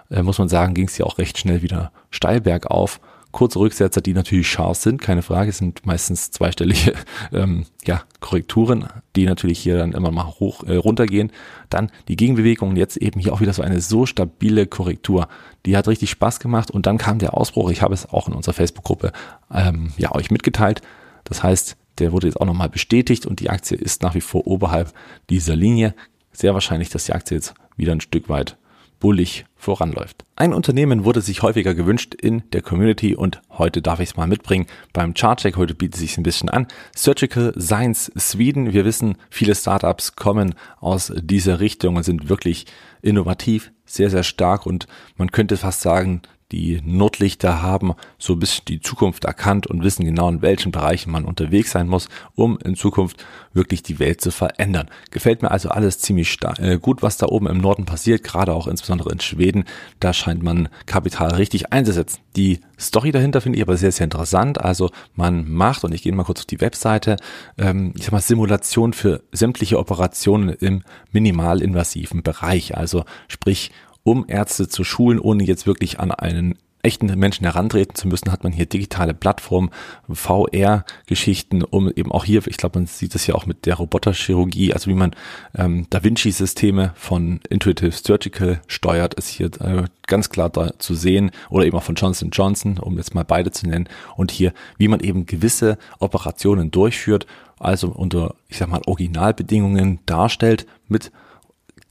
äh, 0.09 0.23
muss 0.23 0.39
man 0.39 0.49
sagen, 0.49 0.73
ging 0.73 0.87
es 0.87 0.97
ja 0.97 1.05
auch 1.05 1.19
recht 1.19 1.37
schnell 1.37 1.61
wieder 1.61 1.91
steil 2.09 2.41
bergauf 2.41 2.99
kurze 3.33 3.59
Rücksetzer, 3.59 3.99
die 3.99 4.13
natürlich 4.13 4.47
scharf 4.47 4.77
sind, 4.77 5.01
keine 5.01 5.23
Frage, 5.23 5.51
sind 5.51 5.85
meistens 5.85 6.31
zweistellige 6.31 6.93
ähm, 7.33 7.65
ja, 7.83 8.03
Korrekturen, 8.21 8.87
die 9.17 9.25
natürlich 9.25 9.59
hier 9.59 9.77
dann 9.77 9.91
immer 9.91 10.11
mal 10.11 10.27
hoch 10.39 10.63
äh, 10.63 10.77
runtergehen. 10.77 11.31
Dann 11.69 11.91
die 12.07 12.15
Gegenbewegung, 12.15 12.77
jetzt 12.77 12.95
eben 12.95 13.19
hier 13.19 13.33
auch 13.33 13.41
wieder 13.41 13.51
so 13.51 13.61
eine 13.61 13.81
so 13.81 14.05
stabile 14.05 14.67
Korrektur, 14.67 15.27
die 15.65 15.75
hat 15.75 15.89
richtig 15.89 16.11
Spaß 16.11 16.39
gemacht 16.39 16.71
und 16.71 16.85
dann 16.85 16.97
kam 16.97 17.19
der 17.19 17.35
Ausbruch, 17.35 17.69
ich 17.71 17.81
habe 17.81 17.93
es 17.93 18.07
auch 18.07 18.29
in 18.29 18.33
unserer 18.33 18.53
Facebook-Gruppe 18.53 19.11
ähm, 19.53 19.91
ja 19.97 20.13
euch 20.13 20.31
mitgeteilt. 20.31 20.81
Das 21.25 21.43
heißt, 21.43 21.75
der 21.99 22.11
wurde 22.11 22.27
jetzt 22.27 22.39
auch 22.39 22.45
nochmal 22.45 22.69
bestätigt 22.69 23.25
und 23.25 23.39
die 23.39 23.49
Aktie 23.49 23.77
ist 23.77 24.03
nach 24.03 24.15
wie 24.15 24.21
vor 24.21 24.47
oberhalb 24.47 24.93
dieser 25.29 25.55
Linie. 25.55 25.95
Sehr 26.31 26.53
wahrscheinlich, 26.53 26.89
dass 26.89 27.05
die 27.05 27.13
Aktie 27.13 27.35
jetzt 27.35 27.53
wieder 27.75 27.91
ein 27.91 28.01
Stück 28.01 28.29
weit 28.29 28.57
bullig 29.03 29.43
voranläuft. 29.57 30.23
Ein 30.37 30.53
Unternehmen 30.53 31.03
wurde 31.03 31.19
sich 31.19 31.41
häufiger 31.41 31.75
gewünscht 31.75 32.13
in 32.15 32.41
der 32.53 32.61
Community 32.61 33.17
und 33.17 33.41
heute 33.49 33.81
darf 33.81 33.99
ich 33.99 34.11
es 34.11 34.15
mal 34.15 34.27
mitbringen 34.27 34.65
beim 34.93 35.13
Chartcheck. 35.13 35.57
Heute 35.57 35.75
bietet 35.75 35.97
sich 35.97 36.17
ein 36.17 36.23
bisschen 36.23 36.47
an. 36.47 36.67
Surgical 36.95 37.53
Science 37.59 38.13
Sweden. 38.17 38.71
Wir 38.71 38.85
wissen, 38.85 39.17
viele 39.29 39.55
Startups 39.55 40.15
kommen 40.15 40.55
aus 40.79 41.11
dieser 41.17 41.59
Richtung 41.59 41.97
und 41.97 42.03
sind 42.03 42.29
wirklich 42.29 42.65
innovativ, 43.01 43.73
sehr, 43.85 44.09
sehr 44.09 44.23
stark 44.23 44.65
und 44.65 44.87
man 45.17 45.31
könnte 45.31 45.57
fast 45.57 45.81
sagen, 45.81 46.21
die 46.53 46.79
Notlichter 46.85 47.63
haben 47.63 47.93
so 48.19 48.33
ein 48.33 48.39
bisschen 48.39 48.65
die 48.67 48.79
Zukunft 48.79 49.25
erkannt 49.25 49.65
und 49.65 49.83
wissen 49.83 50.05
genau, 50.05 50.29
in 50.29 50.43
welchen 50.43 50.71
Bereichen 50.71 51.11
man 51.11 51.25
unterwegs 51.25 51.71
sein 51.71 51.87
muss, 51.87 52.09
um 52.35 52.59
in 52.59 52.75
Zukunft 52.75 53.25
wirklich 53.53 53.81
die 53.81 53.97
Welt 53.97 54.21
zu 54.21 54.29
verändern. 54.29 54.87
Gefällt 55.09 55.41
mir 55.41 55.49
also 55.49 55.69
alles 55.69 55.97
ziemlich 55.97 56.37
äh, 56.59 56.77
gut, 56.77 57.01
was 57.01 57.17
da 57.17 57.25
oben 57.25 57.47
im 57.47 57.57
Norden 57.57 57.85
passiert, 57.85 58.23
gerade 58.23 58.53
auch 58.53 58.67
insbesondere 58.67 59.11
in 59.11 59.19
Schweden. 59.19 59.65
Da 59.99 60.13
scheint 60.13 60.43
man 60.43 60.69
Kapital 60.85 61.33
richtig 61.33 61.73
einzusetzen. 61.73 62.19
Die 62.35 62.59
Story 62.79 63.11
dahinter 63.11 63.41
finde 63.41 63.57
ich 63.57 63.63
aber 63.63 63.77
sehr, 63.77 63.91
sehr 63.91 64.03
interessant. 64.03 64.61
Also 64.61 64.91
man 65.15 65.49
macht, 65.49 65.83
und 65.83 65.91
ich 65.91 66.03
gehe 66.03 66.13
mal 66.13 66.23
kurz 66.23 66.41
auf 66.41 66.45
die 66.45 66.61
Webseite, 66.61 67.15
ähm, 67.57 67.93
ich 67.97 68.03
sag 68.03 68.11
mal 68.11 68.21
Simulation 68.21 68.93
für 68.93 69.23
sämtliche 69.31 69.79
Operationen 69.79 70.49
im 70.49 70.83
minimalinvasiven 71.11 72.21
Bereich. 72.21 72.77
Also 72.77 73.05
sprich 73.27 73.71
um 74.03 74.25
Ärzte 74.27 74.67
zu 74.67 74.83
schulen, 74.83 75.19
ohne 75.19 75.43
jetzt 75.43 75.65
wirklich 75.65 75.99
an 75.99 76.11
einen 76.11 76.57
echten 76.83 77.07
Menschen 77.17 77.45
herantreten 77.45 77.95
zu 77.95 78.09
müssen, 78.09 78.31
hat 78.31 78.43
man 78.43 78.51
hier 78.51 78.65
digitale 78.65 79.13
Plattformen, 79.13 79.71
VR-Geschichten, 80.11 81.63
um 81.63 81.89
eben 81.89 82.11
auch 82.11 82.25
hier, 82.25 82.45
ich 82.45 82.57
glaube, 82.57 82.77
man 82.77 82.87
sieht 82.87 83.15
das 83.15 83.25
ja 83.25 83.35
auch 83.35 83.45
mit 83.45 83.65
der 83.65 83.75
Roboterchirurgie, 83.75 84.73
also 84.73 84.91
wie 84.91 84.95
man 84.95 85.15
ähm, 85.55 85.87
Da 85.89 86.03
Vinci-Systeme 86.03 86.91
von 86.95 87.39
Intuitive 87.49 87.93
Surgical 87.93 88.61
steuert, 88.67 89.13
ist 89.13 89.29
hier 89.29 89.45
äh, 89.61 89.85
ganz 90.07 90.29
klar 90.29 90.49
da 90.49 90.77
zu 90.77 90.93
sehen 90.93 91.31
oder 91.49 91.65
eben 91.65 91.77
auch 91.77 91.83
von 91.83 91.95
Johnson 91.95 92.31
Johnson, 92.31 92.77
um 92.77 92.97
jetzt 92.97 93.15
mal 93.15 93.23
beide 93.23 93.51
zu 93.51 93.65
nennen. 93.65 93.87
Und 94.17 94.31
hier, 94.31 94.51
wie 94.77 94.89
man 94.89 94.99
eben 94.99 95.25
gewisse 95.25 95.77
Operationen 95.99 96.69
durchführt, 96.69 97.25
also 97.59 97.87
unter, 97.87 98.35
ich 98.49 98.57
sag 98.57 98.67
mal, 98.67 98.81
Originalbedingungen 98.85 99.99
darstellt 100.05 100.67
mit 100.89 101.13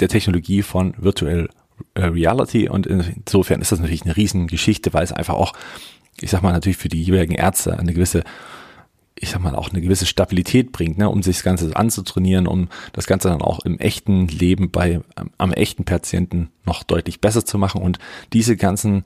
der 0.00 0.08
Technologie 0.08 0.60
von 0.60 0.92
Virtual 0.98 1.48
Reality 1.96 2.68
und 2.68 2.86
insofern 2.86 3.60
ist 3.60 3.72
das 3.72 3.80
natürlich 3.80 4.02
eine 4.02 4.16
Riesengeschichte, 4.16 4.92
weil 4.92 5.04
es 5.04 5.12
einfach 5.12 5.34
auch, 5.34 5.52
ich 6.20 6.30
sag 6.30 6.42
mal, 6.42 6.52
natürlich 6.52 6.76
für 6.76 6.88
die 6.88 7.02
jeweiligen 7.02 7.34
Ärzte 7.34 7.78
eine 7.78 7.92
gewisse 7.92 8.24
ich 9.22 9.30
sag 9.30 9.40
mal, 9.40 9.54
auch 9.54 9.70
eine 9.70 9.80
gewisse 9.80 10.04
Stabilität 10.04 10.72
bringt, 10.72 10.98
ne, 10.98 11.08
um 11.08 11.22
sich 11.22 11.36
das 11.36 11.44
Ganze 11.44 11.76
anzutrainieren, 11.76 12.48
um 12.48 12.68
das 12.92 13.06
Ganze 13.06 13.28
dann 13.28 13.40
auch 13.40 13.60
im 13.60 13.78
echten 13.78 14.26
Leben 14.26 14.72
bei 14.72 15.00
am, 15.14 15.30
am 15.38 15.52
echten 15.52 15.84
Patienten 15.84 16.50
noch 16.66 16.82
deutlich 16.82 17.20
besser 17.20 17.44
zu 17.44 17.56
machen. 17.56 17.82
Und 17.82 18.00
diese 18.32 18.56
ganzen 18.56 19.04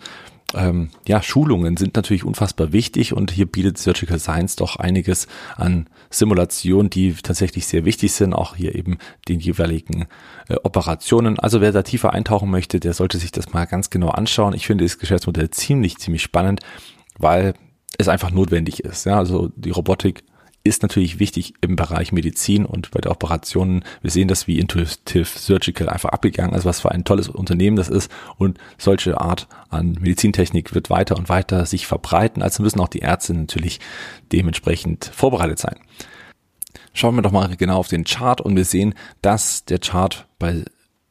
ähm, 0.54 0.90
ja, 1.06 1.22
Schulungen 1.22 1.76
sind 1.76 1.96
natürlich 1.96 2.24
unfassbar 2.24 2.72
wichtig 2.72 3.12
und 3.12 3.30
hier 3.30 3.46
bietet 3.46 3.78
Surgical 3.78 4.18
Science 4.18 4.56
doch 4.56 4.76
einiges 4.76 5.26
an 5.56 5.88
Simulationen, 6.10 6.88
die 6.88 7.14
tatsächlich 7.14 7.66
sehr 7.66 7.84
wichtig 7.84 8.12
sind, 8.12 8.32
auch 8.32 8.54
hier 8.54 8.74
eben 8.74 8.98
den 9.28 9.40
jeweiligen 9.40 10.06
äh, 10.48 10.54
Operationen. 10.62 11.38
Also 11.38 11.60
wer 11.60 11.72
da 11.72 11.82
tiefer 11.82 12.12
eintauchen 12.12 12.50
möchte, 12.50 12.78
der 12.78 12.94
sollte 12.94 13.18
sich 13.18 13.32
das 13.32 13.52
mal 13.52 13.64
ganz 13.64 13.90
genau 13.90 14.08
anschauen. 14.08 14.54
Ich 14.54 14.66
finde 14.66 14.84
das 14.84 14.98
Geschäftsmodell 14.98 15.50
ziemlich, 15.50 15.98
ziemlich 15.98 16.22
spannend, 16.22 16.60
weil 17.18 17.54
es 17.98 18.08
einfach 18.08 18.30
notwendig 18.30 18.80
ist. 18.80 19.04
Ja, 19.06 19.18
also 19.18 19.50
die 19.56 19.70
Robotik 19.70 20.22
ist 20.66 20.82
natürlich 20.82 21.18
wichtig 21.18 21.54
im 21.60 21.76
Bereich 21.76 22.12
Medizin 22.12 22.64
und 22.64 22.90
bei 22.90 23.00
der 23.00 23.12
Operationen. 23.12 23.84
Wir 24.02 24.10
sehen 24.10 24.28
das, 24.28 24.46
wie 24.46 24.58
Intuitive 24.58 25.24
Surgical 25.24 25.88
einfach 25.88 26.10
abgegangen 26.10 26.54
ist, 26.54 26.64
was 26.64 26.80
für 26.80 26.90
ein 26.90 27.04
tolles 27.04 27.28
Unternehmen 27.28 27.76
das 27.76 27.88
ist 27.88 28.10
und 28.36 28.58
solche 28.78 29.20
Art 29.20 29.48
an 29.68 29.96
Medizintechnik 30.00 30.74
wird 30.74 30.90
weiter 30.90 31.16
und 31.16 31.28
weiter 31.28 31.66
sich 31.66 31.86
verbreiten. 31.86 32.42
Also 32.42 32.62
müssen 32.62 32.80
auch 32.80 32.88
die 32.88 33.00
Ärzte 33.00 33.34
natürlich 33.34 33.80
dementsprechend 34.32 35.10
vorbereitet 35.14 35.58
sein. 35.58 35.76
Schauen 36.92 37.14
wir 37.14 37.22
doch 37.22 37.32
mal 37.32 37.54
genau 37.56 37.78
auf 37.78 37.88
den 37.88 38.04
Chart 38.04 38.40
und 38.40 38.56
wir 38.56 38.64
sehen, 38.64 38.94
dass 39.20 39.64
der 39.64 39.78
Chart 39.78 40.26
bei 40.38 40.64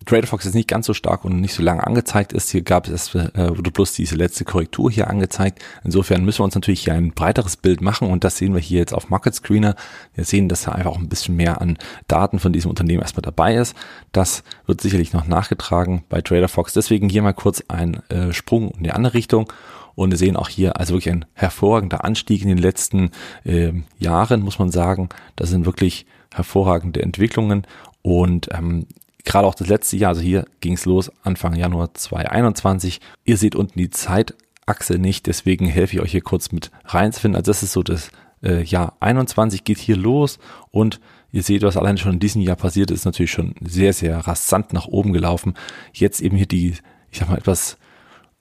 TraderFox 0.05 0.45
ist 0.45 0.55
nicht 0.55 0.67
ganz 0.67 0.85
so 0.85 0.93
stark 0.93 1.25
und 1.25 1.41
nicht 1.41 1.53
so 1.53 1.63
lange 1.63 1.85
angezeigt 1.85 2.33
ist. 2.33 2.49
Hier 2.49 2.61
gab 2.61 2.87
es, 2.87 3.15
äh, 3.15 3.29
wurde 3.35 3.71
bloß 3.71 3.93
diese 3.93 4.15
letzte 4.15 4.45
Korrektur 4.45 4.91
hier 4.91 5.09
angezeigt. 5.09 5.63
Insofern 5.83 6.23
müssen 6.23 6.39
wir 6.39 6.45
uns 6.45 6.55
natürlich 6.55 6.83
hier 6.83 6.93
ein 6.93 7.11
breiteres 7.11 7.57
Bild 7.57 7.81
machen 7.81 8.09
und 8.09 8.23
das 8.23 8.37
sehen 8.37 8.53
wir 8.53 8.61
hier 8.61 8.79
jetzt 8.79 8.93
auf 8.93 9.09
Market 9.09 9.35
Screener. 9.35 9.75
Wir 10.13 10.25
sehen, 10.25 10.49
dass 10.49 10.63
da 10.63 10.73
einfach 10.73 10.91
auch 10.91 10.99
ein 10.99 11.09
bisschen 11.09 11.35
mehr 11.35 11.61
an 11.61 11.77
Daten 12.07 12.39
von 12.39 12.53
diesem 12.53 12.69
Unternehmen 12.69 13.01
erstmal 13.01 13.23
dabei 13.23 13.55
ist. 13.55 13.75
Das 14.11 14.43
wird 14.65 14.81
sicherlich 14.81 15.13
noch 15.13 15.27
nachgetragen 15.27 16.03
bei 16.09 16.21
TraderFox. 16.21 16.73
Deswegen 16.73 17.09
hier 17.09 17.21
mal 17.21 17.33
kurz 17.33 17.63
ein 17.67 18.01
äh, 18.09 18.31
Sprung 18.31 18.71
in 18.71 18.83
die 18.83 18.91
andere 18.91 19.13
Richtung. 19.13 19.51
Und 19.95 20.11
wir 20.11 20.17
sehen 20.17 20.35
auch 20.35 20.49
hier 20.49 20.77
also 20.77 20.93
wirklich 20.93 21.13
ein 21.13 21.25
hervorragender 21.33 22.03
Anstieg 22.03 22.41
in 22.41 22.49
den 22.49 22.57
letzten 22.57 23.11
äh, 23.45 23.71
Jahren, 23.97 24.41
muss 24.41 24.59
man 24.59 24.69
sagen. 24.69 25.09
Das 25.37 25.49
sind 25.49 25.65
wirklich 25.65 26.05
hervorragende 26.33 27.01
Entwicklungen. 27.01 27.65
Und 28.01 28.49
ähm, 28.51 28.87
gerade 29.25 29.47
auch 29.47 29.55
das 29.55 29.67
letzte 29.67 29.97
Jahr, 29.97 30.09
also 30.09 30.21
hier 30.21 30.45
ging 30.61 30.73
es 30.73 30.85
los 30.85 31.11
Anfang 31.23 31.55
Januar 31.55 31.93
2021. 31.93 33.01
Ihr 33.25 33.37
seht 33.37 33.55
unten 33.55 33.77
die 33.77 33.89
Zeitachse 33.89 34.97
nicht, 34.97 35.27
deswegen 35.27 35.65
helfe 35.65 35.95
ich 35.95 36.01
euch 36.01 36.11
hier 36.11 36.21
kurz 36.21 36.51
mit 36.51 36.71
reinzufinden. 36.85 37.35
Also 37.35 37.51
das 37.51 37.63
ist 37.63 37.73
so 37.73 37.83
das 37.83 38.11
äh, 38.43 38.63
Jahr 38.63 38.95
21 38.99 39.63
geht 39.63 39.79
hier 39.79 39.97
los 39.97 40.39
und 40.71 40.99
ihr 41.31 41.43
seht, 41.43 41.63
was 41.63 41.77
allein 41.77 41.97
schon 41.97 42.13
in 42.13 42.19
diesem 42.19 42.41
Jahr 42.41 42.55
passiert 42.55 42.91
ist, 42.91 43.05
natürlich 43.05 43.31
schon 43.31 43.55
sehr, 43.61 43.93
sehr 43.93 44.19
rasant 44.19 44.71
nach 44.71 44.87
oben 44.87 45.11
gelaufen. 45.11 45.55
Jetzt 45.91 46.21
eben 46.21 46.37
hier 46.37 46.47
die, 46.47 46.75
ich 47.11 47.19
sag 47.19 47.29
mal, 47.29 47.37
etwas 47.37 47.77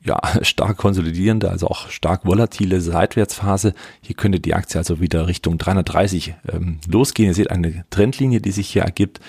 ja, 0.04 0.20
stark 0.42 0.76
konsolidierende, 0.76 1.50
also 1.50 1.66
auch 1.66 1.88
stark 1.88 2.24
volatile 2.24 2.80
Seitwärtsphase. 2.80 3.74
Hier 4.02 4.14
könnte 4.14 4.38
die 4.38 4.54
Aktie 4.54 4.78
also 4.78 5.00
wieder 5.00 5.26
Richtung 5.26 5.58
330 5.58 6.34
ähm, 6.52 6.78
losgehen. 6.86 7.28
Ihr 7.28 7.34
seht 7.34 7.50
eine 7.50 7.84
Trendlinie, 7.90 8.40
die 8.40 8.52
sich 8.52 8.68
hier 8.68 8.82
ergibt 8.82 9.20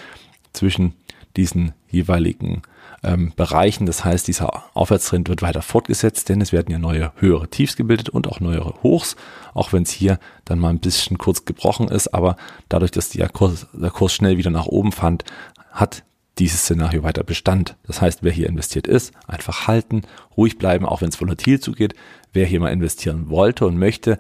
zwischen 0.54 0.94
diesen 1.38 1.74
jeweiligen 1.90 2.62
ähm, 3.04 3.34
Bereichen. 3.36 3.86
Das 3.86 4.04
heißt, 4.04 4.28
dieser 4.28 4.64
Aufwärtstrend 4.76 5.30
wird 5.30 5.42
weiter 5.42 5.62
fortgesetzt, 5.62 6.30
denn 6.30 6.42
es 6.42 6.52
werden 6.52 6.72
ja 6.72 6.80
neue 6.80 7.12
höhere 7.18 7.48
Tiefs 7.48 7.76
gebildet 7.76 8.10
und 8.10 8.28
auch 8.28 8.40
neuere 8.40 8.74
Hochs, 8.84 9.16
auch 9.54 9.74
wenn 9.74 9.84
es 9.84 9.92
hier 9.92 10.20
dann 10.44 10.60
mal 10.60 10.70
ein 10.70 10.80
bisschen 10.80 11.18
kurz 11.18 11.46
gebrochen 11.46 11.88
ist. 11.88 12.14
Aber 12.14 12.36
dadurch, 12.70 12.92
dass 12.92 13.10
der 13.10 13.30
Kurs, 13.30 13.68
der 13.74 13.92
Kurs 13.92 14.14
schnell 14.14 14.38
wieder 14.38 14.50
nach 14.52 14.66
oben 14.66 14.92
fand, 14.92 15.24
hat 15.72 16.04
dieses 16.40 16.62
Szenario 16.62 17.04
weiter 17.04 17.24
Bestand. 17.24 17.78
Das 17.88 18.02
heißt, 18.02 18.24
wer 18.24 18.32
hier 18.32 18.48
investiert 18.48 18.88
ist, 18.88 19.14
einfach 19.28 19.68
halten, 19.68 20.02
ruhig 20.36 20.58
bleiben, 20.58 20.86
auch 20.86 21.02
wenn 21.02 21.10
es 21.10 21.22
volatil 21.22 21.60
zugeht. 21.60 21.96
Wer 22.34 22.46
hier 22.46 22.60
mal 22.60 22.74
investieren 22.74 23.30
wollte 23.30 23.66
und 23.66 23.78
möchte, 23.78 24.18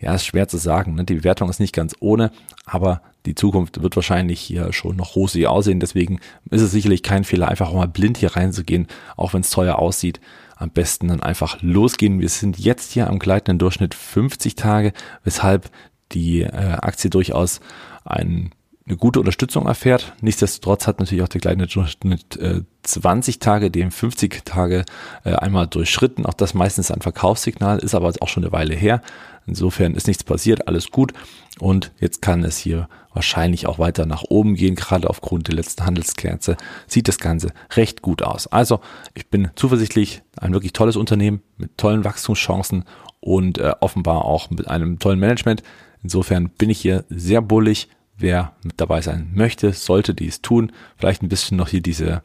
ja, 0.00 0.14
ist 0.14 0.24
schwer 0.24 0.48
zu 0.48 0.56
sagen. 0.56 0.94
Ne? 0.94 1.04
Die 1.04 1.16
Bewertung 1.16 1.50
ist 1.50 1.60
nicht 1.60 1.74
ganz 1.74 1.94
ohne, 2.00 2.30
aber 2.64 3.02
die 3.28 3.34
Zukunft 3.34 3.82
wird 3.82 3.94
wahrscheinlich 3.94 4.40
hier 4.40 4.72
schon 4.72 4.96
noch 4.96 5.14
rosig 5.14 5.46
aussehen. 5.46 5.80
Deswegen 5.80 6.18
ist 6.50 6.62
es 6.62 6.70
sicherlich 6.70 7.02
kein 7.02 7.24
Fehler, 7.24 7.48
einfach 7.48 7.68
auch 7.68 7.74
mal 7.74 7.86
blind 7.86 8.16
hier 8.16 8.34
reinzugehen, 8.34 8.86
auch 9.16 9.34
wenn 9.34 9.42
es 9.42 9.50
teuer 9.50 9.78
aussieht. 9.78 10.18
Am 10.56 10.70
besten 10.70 11.08
dann 11.08 11.20
einfach 11.20 11.58
losgehen. 11.60 12.20
Wir 12.20 12.30
sind 12.30 12.58
jetzt 12.58 12.92
hier 12.92 13.08
am 13.08 13.18
gleitenden 13.18 13.58
Durchschnitt 13.58 13.94
50 13.94 14.56
Tage, 14.56 14.92
weshalb 15.24 15.70
die 16.12 16.40
äh, 16.40 16.48
Aktie 16.48 17.10
durchaus 17.10 17.60
einen 18.04 18.50
eine 18.88 18.96
gute 18.96 19.20
Unterstützung 19.20 19.66
erfährt. 19.66 20.14
Nichtsdestotrotz 20.22 20.86
hat 20.86 20.98
natürlich 20.98 21.22
auch 21.22 21.28
der 21.28 21.40
kleine 21.40 21.66
Durchschnitt 21.66 22.36
äh, 22.36 22.62
20 22.82 23.38
Tage, 23.38 23.70
dem 23.70 23.90
50 23.90 24.44
Tage 24.44 24.84
äh, 25.24 25.34
einmal 25.34 25.66
durchschritten. 25.66 26.24
Auch 26.24 26.34
das 26.34 26.54
meistens 26.54 26.90
ein 26.90 27.02
Verkaufssignal, 27.02 27.78
ist 27.80 27.94
aber 27.94 28.12
auch 28.20 28.28
schon 28.28 28.44
eine 28.44 28.52
Weile 28.52 28.74
her. 28.74 29.02
Insofern 29.46 29.94
ist 29.94 30.06
nichts 30.06 30.24
passiert, 30.24 30.68
alles 30.68 30.90
gut. 30.90 31.12
Und 31.58 31.92
jetzt 32.00 32.22
kann 32.22 32.44
es 32.44 32.56
hier 32.56 32.88
wahrscheinlich 33.12 33.66
auch 33.66 33.78
weiter 33.78 34.06
nach 34.06 34.24
oben 34.28 34.54
gehen. 34.54 34.74
Gerade 34.74 35.10
aufgrund 35.10 35.48
der 35.48 35.54
letzten 35.54 35.84
Handelskerze 35.84 36.56
sieht 36.86 37.08
das 37.08 37.18
Ganze 37.18 37.52
recht 37.72 38.00
gut 38.00 38.22
aus. 38.22 38.46
Also 38.46 38.80
ich 39.14 39.28
bin 39.28 39.50
zuversichtlich, 39.54 40.22
ein 40.38 40.52
wirklich 40.52 40.72
tolles 40.72 40.96
Unternehmen 40.96 41.42
mit 41.56 41.76
tollen 41.76 42.04
Wachstumschancen 42.04 42.84
und 43.20 43.58
äh, 43.58 43.74
offenbar 43.80 44.24
auch 44.24 44.50
mit 44.50 44.68
einem 44.68 44.98
tollen 44.98 45.18
Management. 45.18 45.62
Insofern 46.02 46.48
bin 46.50 46.70
ich 46.70 46.80
hier 46.80 47.04
sehr 47.08 47.42
bullig 47.42 47.88
wer 48.18 48.52
mit 48.62 48.80
dabei 48.80 49.00
sein 49.00 49.30
möchte, 49.34 49.72
sollte 49.72 50.14
dies 50.14 50.42
tun. 50.42 50.72
Vielleicht 50.96 51.22
ein 51.22 51.28
bisschen 51.28 51.56
noch 51.56 51.68
hier 51.68 51.80
diese, 51.80 52.22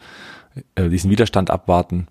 äh, 0.75 0.89
diesen 0.89 1.10
Widerstand 1.10 1.49
abwarten, 1.49 2.08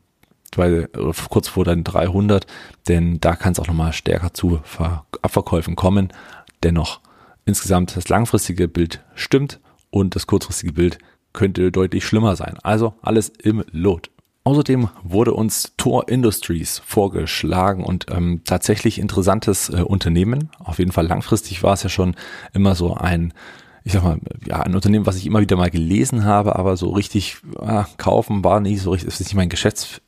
weil, 0.56 0.88
äh, 0.94 1.12
kurz 1.28 1.48
vor 1.48 1.64
den 1.64 1.84
300, 1.84 2.46
denn 2.88 3.20
da 3.20 3.36
kann 3.36 3.52
es 3.52 3.60
auch 3.60 3.66
nochmal 3.66 3.92
stärker 3.92 4.32
zu 4.32 4.60
Ver 4.64 5.04
Abverkäufen 5.22 5.76
kommen. 5.76 6.12
Dennoch 6.62 7.00
insgesamt 7.44 7.96
das 7.96 8.08
langfristige 8.08 8.68
Bild 8.68 9.04
stimmt 9.14 9.60
und 9.90 10.14
das 10.16 10.26
kurzfristige 10.26 10.72
Bild 10.72 10.98
könnte 11.32 11.70
deutlich 11.70 12.04
schlimmer 12.04 12.36
sein. 12.36 12.58
Also 12.62 12.94
alles 13.02 13.28
im 13.28 13.64
Lot. 13.70 14.10
Außerdem 14.44 14.88
wurde 15.04 15.34
uns 15.34 15.74
Tor 15.76 16.08
Industries 16.08 16.80
vorgeschlagen 16.84 17.84
und 17.84 18.06
ähm, 18.10 18.42
tatsächlich 18.44 18.98
interessantes 18.98 19.68
äh, 19.68 19.82
Unternehmen. 19.82 20.50
Auf 20.58 20.80
jeden 20.80 20.90
Fall 20.90 21.06
langfristig 21.06 21.62
war 21.62 21.74
es 21.74 21.84
ja 21.84 21.88
schon 21.88 22.16
immer 22.52 22.74
so 22.74 22.94
ein 22.94 23.32
ich 23.84 23.92
sag 23.92 24.04
mal, 24.04 24.18
ja, 24.46 24.60
ein 24.60 24.74
Unternehmen, 24.74 25.06
was 25.06 25.16
ich 25.16 25.26
immer 25.26 25.40
wieder 25.40 25.56
mal 25.56 25.70
gelesen 25.70 26.24
habe, 26.24 26.56
aber 26.56 26.76
so 26.76 26.90
richtig 26.90 27.38
ah, 27.58 27.86
kaufen 27.96 28.44
war 28.44 28.60
nicht 28.60 28.80
so 28.80 28.90
richtig, 28.90 29.08
ist 29.08 29.20
nicht 29.20 29.34
mein 29.34 29.48
Geschäfts- 29.48 30.00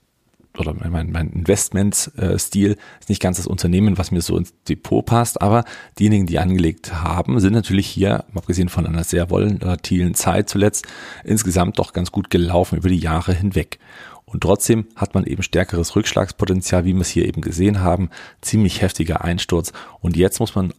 oder 0.59 0.73
mein, 0.73 1.11
mein 1.11 1.31
Investmentstil 1.31 2.77
ist 3.01 3.09
nicht 3.09 3.21
ganz 3.21 3.39
das 3.39 3.47
Unternehmen, 3.47 3.99
was 3.99 4.13
mir 4.13 4.21
so 4.21 4.37
ins 4.37 4.55
Depot 4.69 5.05
passt, 5.05 5.43
aber 5.43 5.65
diejenigen, 5.99 6.27
die 6.27 6.39
angelegt 6.39 6.95
haben, 6.95 7.41
sind 7.41 7.55
natürlich 7.55 7.89
hier, 7.89 8.25
abgesehen 8.35 8.69
von 8.69 8.87
einer 8.87 9.05
sehr 9.05 9.31
volatilen 9.31 10.15
Zeit 10.15 10.49
zuletzt, 10.49 10.87
insgesamt 11.25 11.79
doch 11.79 11.93
ganz 11.93 12.13
gut 12.13 12.31
gelaufen 12.31 12.79
über 12.79 12.89
die 12.89 12.99
Jahre 12.99 13.33
hinweg. 13.33 13.81
Und 14.27 14.43
trotzdem 14.43 14.87
hat 14.97 15.15
man 15.15 15.25
eben 15.25 15.43
stärkeres 15.43 15.95
Rückschlagspotenzial, 15.95 16.85
wie 16.85 16.95
wir 16.95 17.03
es 17.03 17.09
hier 17.09 17.27
eben 17.27 17.41
gesehen 17.41 17.81
haben, 17.81 18.11
ziemlich 18.41 18.81
heftiger 18.81 19.23
Einsturz. 19.23 19.73
Und 20.01 20.17
jetzt 20.17 20.41
muss 20.41 20.55
man 20.55 20.73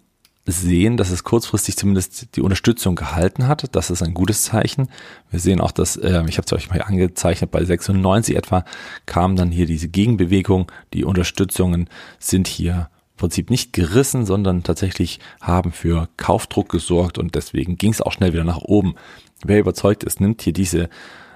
sehen, 0.46 0.96
dass 0.96 1.10
es 1.10 1.24
kurzfristig 1.24 1.76
zumindest 1.76 2.36
die 2.36 2.42
Unterstützung 2.42 2.96
gehalten 2.96 3.48
hat. 3.48 3.76
Das 3.76 3.90
ist 3.90 4.04
ein 4.04 4.14
gutes 4.14 4.44
Zeichen. 4.44 4.90
Wir 5.32 5.40
sehen 5.40 5.60
auch, 5.60 5.72
dass, 5.72 5.98
äh, 5.98 6.24
ich 6.28 6.38
habe 6.38 6.46
es 6.46 6.54
euch 6.54 6.70
mal 6.70 6.82
angezeichnet, 6.82 7.52
bei 7.52 7.64
96 7.64 8.36
etwa 8.36 8.64
kam 9.06 9.36
dann 9.36 9.52
hier 9.52 9.66
diese 9.66 9.88
Gegenbewegung. 9.88 10.72
Die 10.94 11.04
Unterstützungen 11.04 11.90
sind 12.20 12.48
hier 12.48 12.90
im 13.14 13.18
Prinzip 13.18 13.50
nicht 13.50 13.74
gerissen, 13.74 14.26
sondern 14.26 14.64
tatsächlich 14.64 15.20
haben 15.42 15.72
für 15.72 16.10
Kaufdruck 16.18 16.70
gesorgt 16.70 17.18
und 17.18 17.34
deswegen 17.34 17.78
ging 17.78 17.92
es 17.92 18.02
auch 18.02 18.12
schnell 18.12 18.34
wieder 18.34 18.44
nach 18.44 18.60
oben. 18.60 18.96
Wer 19.44 19.60
überzeugt 19.60 20.04
ist, 20.04 20.22
nimmt 20.22 20.44
hier 20.44 20.54
diese 20.54 20.90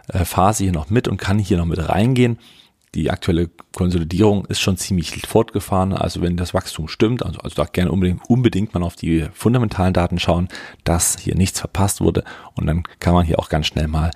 äh, 0.09 0.23
Phase 0.23 0.65
hier 0.65 0.73
noch 0.73 0.89
mit 0.89 1.07
und 1.07 1.17
kann 1.17 1.39
hier 1.39 1.57
noch 1.57 1.65
mit 1.65 1.89
reingehen 1.89 2.37
die 2.95 3.12
aktuelle 3.12 3.49
Konsolidierung 3.75 4.45
ist 4.45 4.60
schon 4.60 4.78
ziemlich 4.78 5.12
fortgefahren. 5.28 5.93
Also 5.93 6.21
wenn 6.21 6.38
das 6.38 6.54
Wachstum 6.54 6.88
stimmt, 6.88 7.23
also, 7.23 7.39
also 7.39 7.56
da 7.56 7.65
gerne 7.65 7.91
unbedingt, 7.91 8.21
unbedingt 8.28 8.73
mal 8.73 8.82
auf 8.82 8.95
die 8.95 9.28
fundamentalen 9.34 9.93
Daten 9.93 10.19
schauen, 10.19 10.47
dass 10.84 11.19
hier 11.19 11.36
nichts 11.36 11.60
verpasst 11.60 12.02
wurde. 12.02 12.23
Und 12.56 12.65
dann 12.65 12.84
kann 12.99 13.13
man 13.13 13.25
hier 13.25 13.38
auch 13.38 13.49
ganz 13.49 13.67
schnell 13.67 13.88
mal 13.88 14.10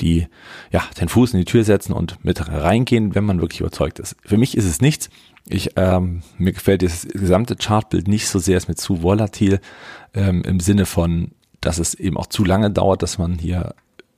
die, 0.00 0.28
ja, 0.70 0.82
den 1.00 1.08
Fuß 1.08 1.34
in 1.34 1.40
die 1.40 1.44
Tür 1.44 1.64
setzen 1.64 1.92
und 1.92 2.24
mit 2.24 2.46
reingehen, 2.48 3.14
wenn 3.14 3.24
man 3.24 3.40
wirklich 3.40 3.60
überzeugt 3.60 3.98
ist. 3.98 4.16
Für 4.24 4.36
mich 4.36 4.56
ist 4.56 4.66
es 4.66 4.80
nichts. 4.80 5.10
Ich, 5.48 5.70
ähm, 5.76 6.22
mir 6.38 6.52
gefällt 6.52 6.82
das 6.82 7.08
gesamte 7.08 7.56
Chartbild 7.56 8.06
nicht 8.06 8.28
so 8.28 8.38
sehr, 8.38 8.56
ist 8.56 8.68
mir 8.68 8.76
zu 8.76 9.02
volatil 9.02 9.60
ähm, 10.14 10.42
im 10.42 10.60
Sinne 10.60 10.86
von, 10.86 11.32
dass 11.60 11.78
es 11.78 11.94
eben 11.94 12.16
auch 12.16 12.26
zu 12.26 12.44
lange 12.44 12.70
dauert, 12.70 13.02
dass 13.02 13.18
man 13.18 13.38
hier 13.38 13.74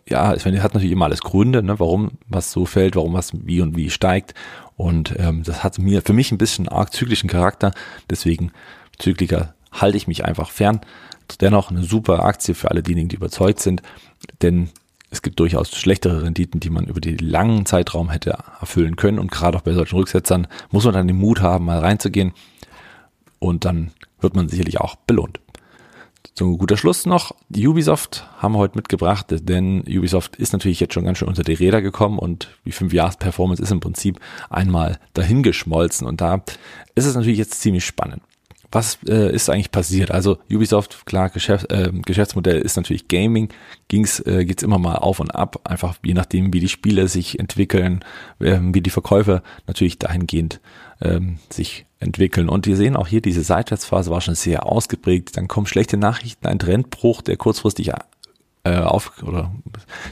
ja, 0.09 0.35
ich 0.35 0.45
meine, 0.45 0.63
hat 0.63 0.75
natürlich 0.75 0.93
immer 0.93 1.05
alles 1.07 1.21
Gründe, 1.21 1.63
ne, 1.63 1.79
warum 1.79 2.13
was 2.29 2.51
so 2.51 2.67
fällt, 2.67 2.97
warum 2.97 3.13
was 3.13 3.33
wie 3.47 3.61
und 3.61 3.77
wie 3.77 3.91
steigt. 3.91 4.35
Und 4.77 5.15
ähm, 5.19 5.43
das 5.45 5.63
hat 5.63 5.79
mir 5.79 6.03
für 6.03 6.13
mich 6.13 6.33
ein 6.33 6.39
bisschen 6.39 6.69
arg 6.69 6.93
zyklischen 6.93 7.31
Charakter. 7.31 7.73
Deswegen 8.11 8.53
Zykliker 8.99 9.55
halte 9.71 9.97
ich 9.97 10.09
mich 10.09 10.25
einfach 10.25 10.51
fern. 10.51 10.81
Dennoch 11.41 11.71
eine 11.71 11.83
super 11.83 12.25
Aktie 12.25 12.55
für 12.55 12.71
alle 12.71 12.83
diejenigen, 12.83 13.09
die 13.09 13.17
überzeugt 13.17 13.61
sind, 13.61 13.81
denn 14.43 14.71
es 15.11 15.23
gibt 15.23 15.39
durchaus 15.41 15.71
schlechtere 15.71 16.23
Renditen, 16.23 16.59
die 16.59 16.71
man 16.71 16.87
über 16.87 17.01
den 17.01 17.19
langen 17.19 17.67
Zeitraum 17.67 18.11
hätte 18.11 18.39
erfüllen 18.61 18.97
können. 18.97 19.19
Und 19.19 19.31
gerade 19.31 19.59
auch 19.59 19.63
bei 19.63 19.73
solchen 19.73 19.97
Rücksetzern 19.97 20.47
muss 20.71 20.85
man 20.85 20.95
dann 20.95 21.07
den 21.07 21.19
Mut 21.19 21.43
haben, 21.43 21.67
mal 21.67 21.79
reinzugehen. 21.79 22.33
Und 23.39 23.65
dann 23.65 23.93
wird 24.21 24.35
man 24.35 24.49
sicherlich 24.49 24.81
auch 24.81 24.97
belohnt. 24.97 25.42
Zum 26.35 26.57
guter 26.57 26.79
Schluss 26.79 27.05
noch, 27.05 27.35
Ubisoft 27.55 28.27
haben 28.39 28.55
wir 28.55 28.59
heute 28.59 28.77
mitgebracht, 28.77 29.27
denn 29.31 29.83
Ubisoft 29.83 30.37
ist 30.37 30.55
natürlich 30.55 30.81
jetzt 30.81 30.95
schon 30.95 31.05
ganz 31.05 31.19
schön 31.19 31.29
unter 31.29 31.43
die 31.43 31.53
Räder 31.53 31.83
gekommen 31.83 32.19
und 32.19 32.49
die 32.65 32.73
5 32.73 32.91
Jahres 32.95 33.19
Performance 33.19 33.63
ist 33.63 33.71
im 33.71 33.81
Prinzip 33.81 34.19
einmal 34.49 34.99
dahingeschmolzen 35.13 36.07
und 36.07 36.23
da 36.23 36.43
ist 36.95 37.05
es 37.05 37.15
natürlich 37.15 37.39
jetzt 37.39 37.61
ziemlich 37.61 37.85
spannend. 37.85 38.23
Was 38.71 38.99
äh, 39.07 39.35
ist 39.35 39.51
eigentlich 39.51 39.71
passiert? 39.71 40.11
Also 40.11 40.39
Ubisoft, 40.51 41.05
klar, 41.05 41.29
Geschäft, 41.29 41.71
äh, 41.71 41.93
Geschäftsmodell 41.93 42.63
ist 42.63 42.77
natürlich 42.77 43.09
Gaming, 43.09 43.51
ging's, 43.89 44.19
äh, 44.21 44.47
geht's 44.47 44.63
immer 44.63 44.79
mal 44.79 44.95
auf 44.95 45.21
und 45.21 45.31
ab, 45.33 45.61
einfach 45.65 45.97
je 46.03 46.15
nachdem, 46.15 46.55
wie 46.55 46.61
die 46.61 46.71
Spiele 46.71 47.09
sich 47.09 47.39
entwickeln, 47.39 48.03
äh, 48.41 48.59
wie 48.63 48.81
die 48.81 48.89
Verkäufe 48.89 49.43
natürlich 49.67 49.99
dahingehend 49.99 50.63
ähm, 51.03 51.37
sich 51.51 51.85
entwickeln. 52.03 52.49
Und 52.49 52.67
wir 52.67 52.77
sehen 52.77 52.97
auch 52.97 53.07
hier, 53.07 53.23
diese 53.23 53.43
Seitwärtsphase 53.43 54.11
war 54.11 54.21
schon 54.21 54.35
sehr 54.35 54.67
ausgeprägt. 54.67 55.37
Dann 55.37 55.49
kommen 55.49 55.67
schlechte 55.67 55.97
Nachrichten, 55.97 56.47
ein 56.47 56.59
Trendbruch, 56.59 57.23
der 57.23 57.37
kurzfristig 57.37 57.93
äh, 58.65 58.77
auf 58.77 59.23
oder 59.23 59.53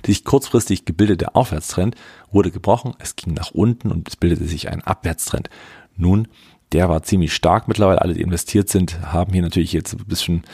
sich 0.05 0.25
kurzfristig 0.25 0.85
gebildete 0.85 1.35
Aufwärtstrend 1.35 1.95
wurde 2.33 2.51
gebrochen. 2.51 2.95
Es 2.99 3.17
ging 3.17 3.35
nach 3.35 3.51
unten 3.53 3.91
und 3.91 4.09
es 4.09 4.17
bildete 4.17 4.45
sich 4.45 4.69
ein 4.69 4.83
Abwärtstrend. 4.83 5.51
Nun, 5.97 6.29
der 6.73 6.89
war 6.89 7.03
ziemlich 7.03 7.35
stark 7.35 7.69
mittlerweile. 7.69 8.01
Alle, 8.01 8.15
die 8.15 8.23
investiert 8.23 8.69
sind, 8.69 9.01
haben 9.13 9.33
hier 9.33 9.43
natürlich 9.43 9.73
jetzt 9.73 9.95
ein 9.95 10.05
bisschen 10.07 10.45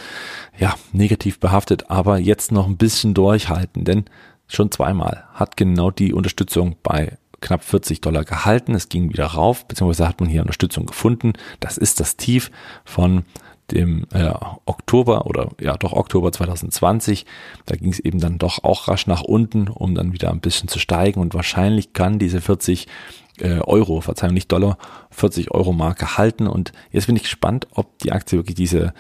ja 0.59 0.75
negativ 0.93 1.41
behaftet, 1.41 1.91
aber 1.91 2.19
jetzt 2.19 2.53
noch 2.53 2.67
ein 2.67 2.79
bisschen 2.79 3.15
durchhalten, 3.15 3.85
denn 3.85 4.05
schon 4.49 4.71
zweimal 4.71 5.25
hat 5.35 5.57
genau 5.57 5.91
die 5.91 6.13
Unterstützung 6.13 6.77
bei 6.83 7.19
knapp 7.47 7.63
40 7.63 8.01
Dollar 8.01 8.25
gehalten. 8.25 8.75
Es 8.75 8.89
ging 8.89 9.09
wieder 9.09 9.27
rauf, 9.27 9.67
beziehungsweise 9.67 10.09
hat 10.09 10.21
man 10.21 10.29
hier 10.29 10.43
Unterstützung 10.43 10.87
gefunden. 10.87 11.35
Das 11.61 11.79
ist 11.79 12.01
das 12.01 12.17
Tief 12.17 12.51
von 12.85 13.25
dem 13.71 14.07
äh, 14.13 14.33
Oktober 14.65 15.27
oder 15.27 15.49
ja 15.61 15.77
doch 15.77 15.93
Oktober 15.93 16.33
2020. 16.33 17.27
Da 17.65 17.77
ging 17.77 17.91
es 17.91 18.01
eben 18.01 18.21
dann 18.21 18.39
doch 18.39 18.65
auch 18.65 18.89
rasch 18.89 19.07
nach 19.07 19.23
unten, 19.23 19.69
um 19.69 19.95
dann 19.95 20.13
wieder 20.13 20.31
ein 20.31 20.41
bisschen 20.41 20.69
zu 20.69 20.79
steigen 20.79 21.21
und 21.21 21.35
wahrscheinlich 21.35 21.93
kann 21.93 22.19
diese 22.19 22.41
40 22.41 22.87
äh, 23.41 23.61
Euro, 23.61 24.01
Verzeihung, 24.01 24.35
nicht 24.35 24.51
Dollar, 24.51 24.79
40 25.11 25.51
Euro 25.51 25.73
Marke 25.73 26.17
halten. 26.17 26.47
Und 26.47 26.73
jetzt 26.91 27.07
bin 27.07 27.17
ich 27.17 27.23
gespannt, 27.23 27.67
ob 27.75 27.99
die 27.99 28.13
Aktie 28.13 28.39
wirklich 28.39 28.57
diese 28.57 28.93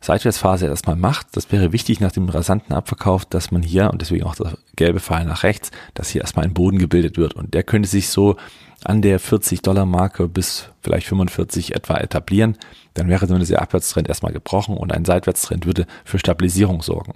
Seitwärtsphase 0.00 0.66
erstmal 0.66 0.96
macht. 0.96 1.28
Das 1.32 1.50
wäre 1.52 1.72
wichtig 1.72 2.00
nach 2.00 2.12
dem 2.12 2.28
rasanten 2.28 2.74
Abverkauf, 2.74 3.24
dass 3.24 3.50
man 3.50 3.62
hier, 3.62 3.90
und 3.90 4.00
deswegen 4.00 4.24
auch 4.24 4.34
der 4.34 4.56
gelbe 4.76 5.00
Pfeil 5.00 5.24
nach 5.24 5.42
rechts, 5.42 5.70
dass 5.94 6.10
hier 6.10 6.22
erstmal 6.22 6.44
ein 6.44 6.54
Boden 6.54 6.78
gebildet 6.78 7.16
wird. 7.16 7.34
Und 7.34 7.54
der 7.54 7.62
könnte 7.62 7.88
sich 7.88 8.08
so 8.08 8.36
an 8.84 9.02
der 9.02 9.18
40 9.18 9.62
Dollar 9.62 9.86
Marke 9.86 10.28
bis 10.28 10.68
vielleicht 10.82 11.06
45 11.06 11.74
etwa 11.74 11.96
etablieren. 11.96 12.56
Dann 12.94 13.08
wäre 13.08 13.26
zumindest 13.26 13.50
der 13.50 13.62
Abwärtstrend 13.62 14.08
erstmal 14.08 14.32
gebrochen 14.32 14.76
und 14.76 14.92
ein 14.92 15.04
Seitwärtstrend 15.04 15.66
würde 15.66 15.86
für 16.04 16.18
Stabilisierung 16.18 16.82
sorgen. 16.82 17.14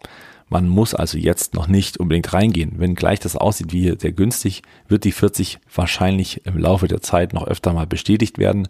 Man 0.48 0.68
muss 0.68 0.94
also 0.94 1.18
jetzt 1.18 1.54
noch 1.54 1.68
nicht 1.68 1.98
unbedingt 1.98 2.32
reingehen. 2.32 2.74
Wenn 2.76 2.94
gleich 2.94 3.20
das 3.20 3.36
aussieht 3.36 3.72
wie 3.72 3.94
sehr 3.98 4.12
günstig, 4.12 4.62
wird 4.88 5.04
die 5.04 5.12
40 5.12 5.58
wahrscheinlich 5.74 6.46
im 6.46 6.58
Laufe 6.58 6.88
der 6.88 7.02
Zeit 7.02 7.34
noch 7.34 7.46
öfter 7.46 7.72
mal 7.72 7.86
bestätigt 7.86 8.38
werden. 8.38 8.68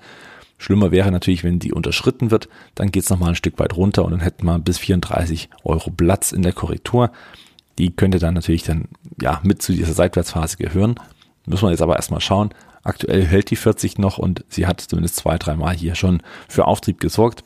Schlimmer 0.59 0.91
wäre 0.91 1.13
natürlich, 1.13 1.45
wenn 1.45 1.61
die 1.61 1.73
unterschritten 1.73 2.33
wird, 2.33 2.49
dann 2.75 2.91
geht 2.91 3.05
es 3.05 3.11
nochmal 3.11 3.31
ein 3.31 3.37
Stück 3.37 3.59
weit 3.61 3.77
runter 3.77 4.05
und 4.05 4.11
dann 4.11 4.21
hätten 4.21 4.45
wir 4.45 4.59
bis 4.59 4.79
34 4.79 5.51
Euro 5.63 5.91
Platz 5.91 6.33
in 6.33 6.43
der 6.43 6.53
Korrektur. 6.53 7.13
Die 7.79 7.95
könnte 7.95 8.19
dann 8.19 8.35
natürlich 8.35 8.65
dann 8.65 8.89
ja 9.21 9.41
mit 9.45 9.63
zu 9.63 9.73
dieser 9.73 9.93
Seitwärtsphase 9.93 10.57
gehören. 10.57 10.97
Muss 11.47 11.63
man 11.63 11.71
jetzt 11.71 11.81
aber 11.81 11.95
erstmal 11.95 12.21
schauen. 12.21 12.51
Aktuell 12.83 13.25
hält 13.25 13.51
die 13.51 13.57
40 13.57 13.99
noch 13.99 14.19
und 14.19 14.45
sie 14.49 14.67
hat 14.67 14.81
zumindest 14.81 15.17
zwei, 15.17 15.39
dreimal 15.39 15.77
hier 15.77 15.95
schon 15.95 16.23
für 16.49 16.67
Auftrieb 16.67 16.99
gesorgt 17.01 17.45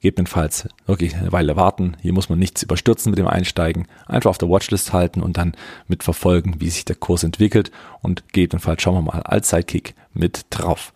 gegebenenfalls 0.00 0.68
wirklich 0.86 1.16
eine 1.16 1.32
Weile 1.32 1.56
warten. 1.56 1.96
Hier 2.00 2.12
muss 2.12 2.28
man 2.28 2.38
nichts 2.38 2.62
überstürzen 2.62 3.10
mit 3.10 3.18
dem 3.18 3.26
Einsteigen. 3.26 3.86
Einfach 4.06 4.30
auf 4.30 4.38
der 4.38 4.48
Watchlist 4.48 4.92
halten 4.92 5.22
und 5.22 5.36
dann 5.36 5.56
mitverfolgen, 5.88 6.60
wie 6.60 6.70
sich 6.70 6.84
der 6.84 6.96
Kurs 6.96 7.24
entwickelt. 7.24 7.70
Und 8.00 8.32
gegebenenfalls 8.32 8.82
schauen 8.82 8.94
wir 8.94 9.12
mal 9.12 9.22
als 9.22 9.50
Sidekick 9.50 9.94
mit 10.12 10.46
drauf. 10.50 10.92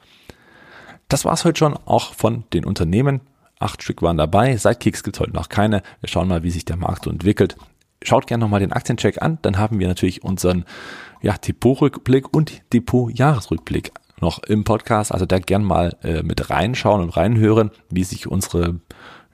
Das 1.09 1.25
war's 1.25 1.45
heute 1.45 1.59
schon 1.59 1.77
auch 1.85 2.15
von 2.15 2.45
den 2.53 2.65
Unternehmen. 2.65 3.21
Acht 3.59 3.83
Stück 3.83 4.03
waren 4.03 4.17
dabei. 4.17 4.57
Sidekicks 4.57 5.03
gibt 5.03 5.17
es 5.17 5.21
heute 5.21 5.35
noch 5.35 5.49
keine. 5.49 5.83
Wir 6.01 6.09
schauen 6.09 6.27
mal, 6.29 6.43
wie 6.43 6.51
sich 6.51 6.65
der 6.65 6.77
Markt 6.77 7.05
so 7.05 7.11
entwickelt. 7.11 7.57
Schaut 8.03 8.27
gerne 8.27 8.43
nochmal 8.43 8.61
den 8.61 8.73
Aktiencheck 8.73 9.23
an. 9.23 9.39
Dann 9.43 9.59
haben 9.59 9.79
wir 9.79 9.87
natürlich 9.87 10.25
unseren 10.25 10.65
ja, 11.21 11.37
Depot-Rückblick 11.37 12.35
und 12.35 12.63
Depot-Jahresrückblick 12.73 13.93
noch 14.23 14.43
im 14.45 14.65
Podcast. 14.65 15.13
Also 15.13 15.27
da 15.27 15.39
gern 15.39 15.65
mal 15.65 15.97
äh, 16.03 16.23
mit 16.23 16.49
reinschauen 16.49 17.03
und 17.03 17.11
reinhören, 17.11 17.71
wie 17.91 18.05
sich 18.05 18.27
unsere, 18.27 18.81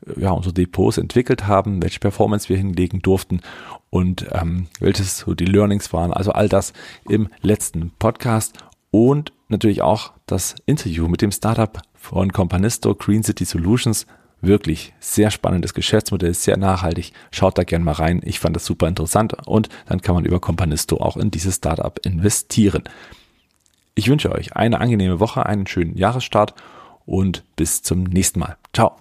äh, 0.06 0.20
ja, 0.20 0.30
unsere 0.30 0.52
Depots 0.52 0.98
entwickelt 0.98 1.46
haben, 1.46 1.80
welche 1.82 2.00
Performance 2.00 2.48
wir 2.48 2.56
hinlegen 2.56 3.00
durften 3.00 3.40
und 3.90 4.26
ähm, 4.32 4.66
welches 4.80 5.18
so 5.18 5.34
die 5.34 5.44
Learnings 5.44 5.92
waren. 5.92 6.12
Also 6.12 6.32
all 6.32 6.48
das 6.48 6.72
im 7.08 7.28
letzten 7.42 7.92
Podcast 7.98 8.58
und 8.90 9.32
natürlich 9.48 9.82
auch 9.82 10.12
das 10.26 10.56
Interview 10.66 11.06
mit 11.06 11.22
dem 11.22 11.30
Startup 11.30 11.80
von 11.94 12.32
Companisto 12.32 12.94
Green 12.94 13.22
City 13.22 13.44
Solutions. 13.44 14.06
Wirklich 14.40 14.94
sehr 15.00 15.32
spannendes 15.32 15.74
Geschäftsmodell, 15.74 16.32
sehr 16.32 16.56
nachhaltig. 16.56 17.12
Schaut 17.32 17.58
da 17.58 17.64
gerne 17.64 17.84
mal 17.84 17.92
rein. 17.92 18.20
Ich 18.24 18.38
fand 18.38 18.54
das 18.54 18.64
super 18.64 18.86
interessant 18.86 19.34
und 19.46 19.68
dann 19.86 20.00
kann 20.00 20.14
man 20.14 20.24
über 20.24 20.38
Companisto 20.38 20.98
auch 20.98 21.16
in 21.16 21.32
dieses 21.32 21.56
Startup 21.56 21.98
investieren. 22.06 22.84
Ich 23.98 24.08
wünsche 24.08 24.30
euch 24.30 24.54
eine 24.54 24.80
angenehme 24.80 25.18
Woche, 25.18 25.44
einen 25.44 25.66
schönen 25.66 25.96
Jahresstart 25.96 26.54
und 27.04 27.42
bis 27.56 27.82
zum 27.82 28.04
nächsten 28.04 28.38
Mal. 28.38 28.56
Ciao. 28.72 28.94